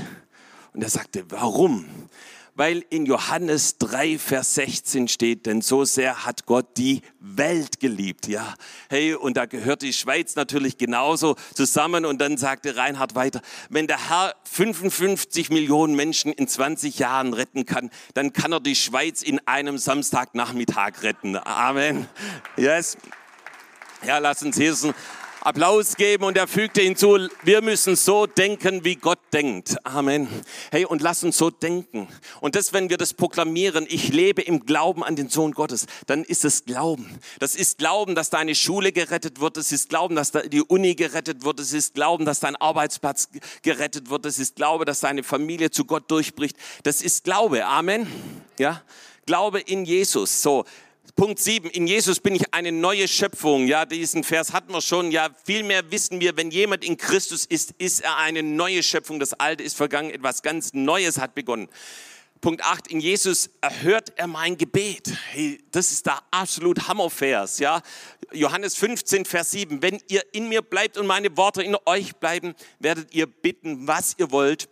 Und 0.72 0.82
er 0.82 0.90
sagte, 0.90 1.24
warum? 1.28 1.86
weil 2.60 2.84
in 2.90 3.06
Johannes 3.06 3.78
3, 3.78 4.18
Vers 4.18 4.54
16 4.56 5.08
steht, 5.08 5.46
denn 5.46 5.62
so 5.62 5.86
sehr 5.86 6.26
hat 6.26 6.44
Gott 6.44 6.76
die 6.76 7.00
Welt 7.18 7.80
geliebt. 7.80 8.28
Ja, 8.28 8.54
hey, 8.90 9.14
und 9.14 9.38
da 9.38 9.46
gehört 9.46 9.80
die 9.80 9.94
Schweiz 9.94 10.36
natürlich 10.36 10.76
genauso 10.76 11.36
zusammen. 11.54 12.04
Und 12.04 12.20
dann 12.20 12.36
sagte 12.36 12.76
Reinhard 12.76 13.14
weiter, 13.14 13.40
wenn 13.70 13.86
der 13.86 14.10
Herr 14.10 14.34
55 14.44 15.48
Millionen 15.48 15.94
Menschen 15.94 16.34
in 16.34 16.48
20 16.48 16.98
Jahren 16.98 17.32
retten 17.32 17.64
kann, 17.64 17.88
dann 18.12 18.34
kann 18.34 18.52
er 18.52 18.60
die 18.60 18.76
Schweiz 18.76 19.22
in 19.22 19.40
einem 19.46 19.78
Samstagnachmittag 19.78 21.02
retten. 21.02 21.36
Amen. 21.36 22.08
Yes. 22.58 22.98
Ja, 24.06 24.18
lass 24.18 24.42
uns 24.42 24.58
Jesus 24.58 24.92
Applaus 25.42 25.96
geben 25.96 26.24
und 26.24 26.36
er 26.36 26.46
fügte 26.46 26.82
hinzu, 26.82 27.16
wir 27.42 27.62
müssen 27.62 27.96
so 27.96 28.26
denken, 28.26 28.84
wie 28.84 28.96
Gott 28.96 29.20
denkt. 29.32 29.74
Amen. 29.86 30.28
Hey, 30.70 30.84
und 30.84 31.00
lass 31.00 31.24
uns 31.24 31.38
so 31.38 31.48
denken. 31.48 32.08
Und 32.42 32.56
das, 32.56 32.74
wenn 32.74 32.90
wir 32.90 32.98
das 32.98 33.14
proklamieren, 33.14 33.86
ich 33.88 34.08
lebe 34.08 34.42
im 34.42 34.66
Glauben 34.66 35.02
an 35.02 35.16
den 35.16 35.30
Sohn 35.30 35.52
Gottes, 35.52 35.86
dann 36.06 36.24
ist 36.24 36.44
es 36.44 36.66
Glauben. 36.66 37.18
Das 37.38 37.54
ist 37.54 37.78
Glauben, 37.78 38.14
dass 38.14 38.28
deine 38.28 38.54
Schule 38.54 38.92
gerettet 38.92 39.40
wird. 39.40 39.56
Das 39.56 39.72
ist 39.72 39.88
Glauben, 39.88 40.14
dass 40.14 40.32
die 40.32 40.60
Uni 40.60 40.94
gerettet 40.94 41.42
wird. 41.42 41.58
Das 41.58 41.72
ist 41.72 41.94
Glauben, 41.94 42.26
dass 42.26 42.40
dein 42.40 42.56
Arbeitsplatz 42.56 43.30
gerettet 43.62 44.10
wird. 44.10 44.26
Das 44.26 44.38
ist 44.38 44.56
Glaube, 44.56 44.84
dass 44.84 45.00
deine 45.00 45.22
Familie 45.22 45.70
zu 45.70 45.86
Gott 45.86 46.10
durchbricht. 46.10 46.54
Das 46.82 47.00
ist 47.00 47.24
Glaube. 47.24 47.64
Amen. 47.64 48.06
Ja. 48.58 48.82
Glaube 49.24 49.60
in 49.60 49.86
Jesus. 49.86 50.42
So. 50.42 50.66
Punkt 51.16 51.38
7, 51.38 51.70
in 51.70 51.86
Jesus 51.86 52.20
bin 52.20 52.34
ich 52.34 52.52
eine 52.52 52.72
neue 52.72 53.08
Schöpfung. 53.08 53.66
Ja, 53.66 53.84
diesen 53.84 54.22
Vers 54.24 54.52
hatten 54.52 54.72
wir 54.72 54.80
schon. 54.80 55.10
Ja, 55.10 55.30
vielmehr 55.44 55.90
wissen 55.90 56.20
wir, 56.20 56.36
wenn 56.36 56.50
jemand 56.50 56.84
in 56.84 56.96
Christus 56.96 57.44
ist, 57.44 57.74
ist 57.78 58.00
er 58.00 58.16
eine 58.16 58.42
neue 58.42 58.82
Schöpfung. 58.82 59.18
Das 59.18 59.32
Alte 59.34 59.62
ist 59.62 59.76
vergangen, 59.76 60.10
etwas 60.10 60.42
ganz 60.42 60.72
Neues 60.72 61.18
hat 61.18 61.34
begonnen. 61.34 61.68
Punkt 62.40 62.64
8, 62.64 62.88
in 62.88 63.00
Jesus 63.00 63.50
erhört 63.60 64.12
er 64.16 64.26
mein 64.26 64.56
Gebet. 64.56 65.12
Hey, 65.30 65.58
das 65.72 65.92
ist 65.92 66.06
der 66.06 66.20
absolut 66.30 66.88
Hammervers, 66.88 67.58
ja. 67.58 67.82
Johannes 68.32 68.76
15, 68.76 69.26
Vers 69.26 69.50
7, 69.50 69.82
wenn 69.82 70.00
ihr 70.08 70.24
in 70.32 70.48
mir 70.48 70.62
bleibt 70.62 70.96
und 70.96 71.06
meine 71.06 71.36
Worte 71.36 71.62
in 71.62 71.76
euch 71.84 72.16
bleiben, 72.16 72.54
werdet 72.78 73.12
ihr 73.14 73.26
bitten, 73.26 73.86
was 73.86 74.14
ihr 74.18 74.30
wollt 74.30 74.68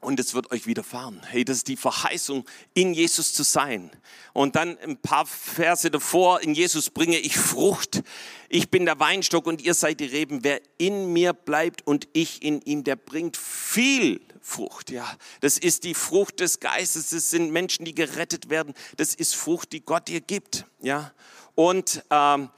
und 0.00 0.20
es 0.20 0.34
wird 0.34 0.52
euch 0.52 0.66
widerfahren. 0.66 1.20
Hey, 1.26 1.44
das 1.44 1.58
ist 1.58 1.68
die 1.68 1.76
Verheißung, 1.76 2.44
in 2.74 2.94
Jesus 2.94 3.32
zu 3.32 3.42
sein. 3.42 3.90
Und 4.32 4.54
dann 4.54 4.78
ein 4.78 4.98
paar 4.98 5.26
Verse 5.26 5.90
davor, 5.90 6.42
in 6.42 6.54
Jesus 6.54 6.90
bringe 6.90 7.18
ich 7.18 7.36
Frucht. 7.36 8.02
Ich 8.48 8.70
bin 8.70 8.84
der 8.84 9.00
Weinstock 9.00 9.46
und 9.46 9.62
ihr 9.62 9.74
seid 9.74 10.00
die 10.00 10.06
Reben. 10.06 10.44
Wer 10.44 10.60
in 10.78 11.12
mir 11.12 11.32
bleibt 11.32 11.86
und 11.86 12.08
ich 12.12 12.42
in 12.42 12.60
ihm, 12.62 12.84
der 12.84 12.96
bringt 12.96 13.36
viel 13.36 14.20
Frucht. 14.40 14.90
Ja, 14.90 15.10
das 15.40 15.58
ist 15.58 15.82
die 15.82 15.94
Frucht 15.94 16.40
des 16.40 16.60
Geistes. 16.60 17.10
Das 17.10 17.30
sind 17.30 17.50
Menschen, 17.50 17.84
die 17.84 17.94
gerettet 17.94 18.48
werden. 18.48 18.74
Das 18.96 19.14
ist 19.14 19.34
Frucht, 19.34 19.72
die 19.72 19.80
Gott 19.80 20.08
dir 20.08 20.20
gibt. 20.20 20.66
Ja, 20.80 21.12
und 21.56 22.04
ähm, 22.10 22.50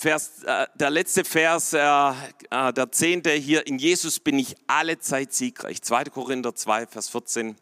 Vers, 0.00 0.42
äh, 0.44 0.66
der 0.76 0.88
letzte 0.88 1.26
Vers, 1.26 1.74
äh, 1.74 1.78
äh, 1.78 2.72
der 2.72 2.90
zehnte 2.90 3.32
hier, 3.32 3.66
in 3.66 3.78
Jesus 3.78 4.18
bin 4.18 4.38
ich 4.38 4.56
alle 4.66 4.98
Zeit 4.98 5.34
siegreich. 5.34 5.82
2. 5.82 6.04
Korinther 6.04 6.54
2, 6.54 6.86
Vers 6.86 7.10
14. 7.10 7.54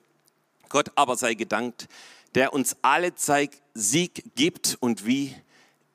Gott 0.69 0.93
aber 0.95 1.17
sei 1.17 1.35
gedankt, 1.35 1.89
der 2.37 2.53
uns 2.53 2.77
alle 2.81 3.17
Zeit 3.17 3.61
Sieg 3.75 4.23
gibt 4.37 4.77
und 4.79 5.05
wie 5.05 5.35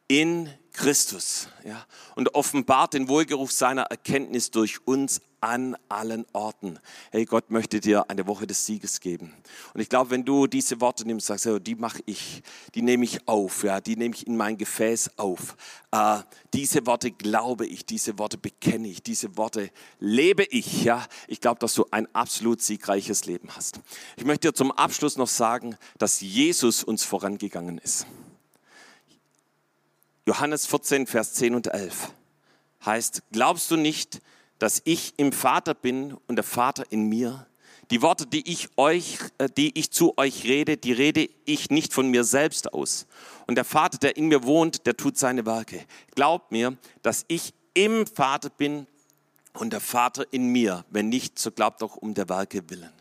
in 0.09 0.49
Christus. 0.73 1.47
Ja, 1.63 1.85
und 2.15 2.35
offenbart 2.35 2.93
den 2.93 3.07
Wohlgeruch 3.07 3.51
seiner 3.51 3.83
Erkenntnis 3.83 4.51
durch 4.51 4.85
uns 4.85 5.21
an 5.39 5.75
allen 5.89 6.25
Orten. 6.31 6.79
Hey, 7.11 7.25
Gott 7.25 7.51
möchte 7.51 7.81
dir 7.81 8.09
eine 8.09 8.27
Woche 8.27 8.47
des 8.47 8.65
Sieges 8.65 9.01
geben. 9.01 9.33
Und 9.73 9.81
ich 9.81 9.89
glaube, 9.89 10.09
wenn 10.09 10.23
du 10.23 10.47
diese 10.47 10.79
Worte 10.79 11.05
nimmst, 11.05 11.27
sagst, 11.27 11.45
du, 11.45 11.59
die 11.59 11.75
mache 11.75 12.01
ich, 12.05 12.41
die 12.75 12.81
nehme 12.81 13.03
ich 13.03 13.27
auf, 13.27 13.63
ja, 13.63 13.81
die 13.81 13.97
nehme 13.97 14.15
ich 14.15 14.25
in 14.25 14.37
mein 14.37 14.57
Gefäß 14.57 15.17
auf. 15.17 15.57
Äh, 15.91 16.19
diese 16.53 16.85
Worte 16.85 17.11
glaube 17.11 17.65
ich, 17.65 17.85
diese 17.85 18.17
Worte 18.17 18.37
bekenne 18.37 18.87
ich, 18.87 19.03
diese 19.03 19.35
Worte 19.35 19.69
lebe 19.99 20.43
ich. 20.45 20.85
Ja, 20.85 21.05
ich 21.27 21.41
glaube, 21.41 21.59
dass 21.59 21.73
du 21.73 21.85
ein 21.91 22.07
absolut 22.15 22.61
siegreiches 22.61 23.25
Leben 23.25 23.49
hast. 23.53 23.81
Ich 24.15 24.23
möchte 24.23 24.47
dir 24.47 24.53
zum 24.53 24.71
Abschluss 24.71 25.17
noch 25.17 25.27
sagen, 25.27 25.75
dass 25.97 26.21
Jesus 26.21 26.85
uns 26.85 27.03
vorangegangen 27.03 27.79
ist. 27.79 28.07
Johannes 30.25 30.65
14, 30.67 31.05
Vers 31.05 31.33
10 31.33 31.53
und 31.55 31.67
11 31.67 32.11
heißt, 32.85 33.23
glaubst 33.31 33.69
du 33.71 33.75
nicht, 33.75 34.21
dass 34.57 34.81
ich 34.85 35.13
im 35.17 35.33
Vater 35.33 35.73
bin 35.73 36.13
und 36.27 36.37
der 36.37 36.43
Vater 36.43 36.85
in 36.89 37.09
mir? 37.09 37.45
Die 37.91 38.01
Worte, 38.01 38.25
die 38.25 38.49
ich 38.49 38.69
euch, 38.77 39.17
äh, 39.37 39.49
die 39.49 39.77
ich 39.77 39.91
zu 39.91 40.17
euch 40.17 40.45
rede, 40.45 40.77
die 40.77 40.93
rede 40.93 41.29
ich 41.43 41.69
nicht 41.69 41.93
von 41.93 42.09
mir 42.09 42.23
selbst 42.23 42.73
aus. 42.73 43.05
Und 43.47 43.55
der 43.55 43.65
Vater, 43.65 43.97
der 43.97 44.15
in 44.15 44.29
mir 44.29 44.43
wohnt, 44.43 44.85
der 44.85 44.95
tut 44.95 45.17
seine 45.17 45.45
Werke. 45.45 45.85
Glaubt 46.15 46.53
mir, 46.53 46.77
dass 47.01 47.25
ich 47.27 47.53
im 47.73 48.07
Vater 48.07 48.49
bin 48.49 48.87
und 49.51 49.73
der 49.73 49.81
Vater 49.81 50.25
in 50.31 50.47
mir. 50.47 50.85
Wenn 50.89 51.09
nicht, 51.09 51.37
so 51.37 51.51
glaubt 51.51 51.81
doch 51.81 51.97
um 51.97 52.13
der 52.13 52.29
Werke 52.29 52.69
willen. 52.69 52.93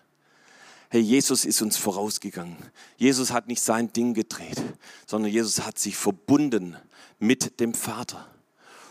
Hey, 0.91 1.01
Jesus 1.01 1.45
ist 1.45 1.63
uns 1.63 1.77
vorausgegangen. 1.77 2.57
Jesus 2.97 3.31
hat 3.31 3.47
nicht 3.47 3.63
sein 3.63 3.93
Ding 3.93 4.13
gedreht, 4.13 4.61
sondern 5.07 5.31
Jesus 5.31 5.65
hat 5.65 5.79
sich 5.79 5.97
verbunden 5.97 6.77
mit 7.23 7.61
dem 7.61 7.73
Vater 7.73 8.27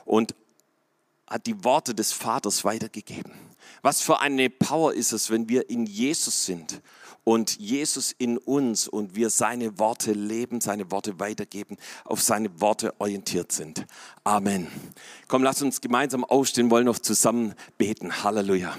und 0.06 0.34
hat 1.28 1.46
die 1.46 1.64
Worte 1.64 1.94
des 1.94 2.14
Vaters 2.14 2.64
weitergegeben. 2.64 3.32
Was 3.82 4.02
für 4.02 4.20
eine 4.20 4.50
Power 4.50 4.94
ist 4.94 5.12
es, 5.12 5.30
wenn 5.30 5.50
wir 5.50 5.70
in 5.70 5.86
Jesus 5.86 6.46
sind 6.46 6.82
und 7.24 7.60
Jesus 7.60 8.14
in 8.18 8.38
uns 8.38 8.88
und 8.88 9.16
wir 9.16 9.30
seine 9.30 9.78
Worte 9.80 10.14
leben, 10.14 10.62
seine 10.62 10.92
Worte 10.92 11.20
weitergeben, 11.20 11.78
auf 12.06 12.22
seine 12.22 12.62
Worte 12.62 12.94
orientiert 13.00 13.52
sind. 13.52 13.86
Amen. 14.24 14.68
Komm, 15.28 15.44
lass 15.44 15.62
uns 15.62 15.82
gemeinsam 15.82 16.24
aufstehen, 16.24 16.72
wollen 16.72 16.86
noch 16.86 17.00
zusammen 17.00 17.54
beten. 17.78 18.24
Halleluja. 18.24 18.76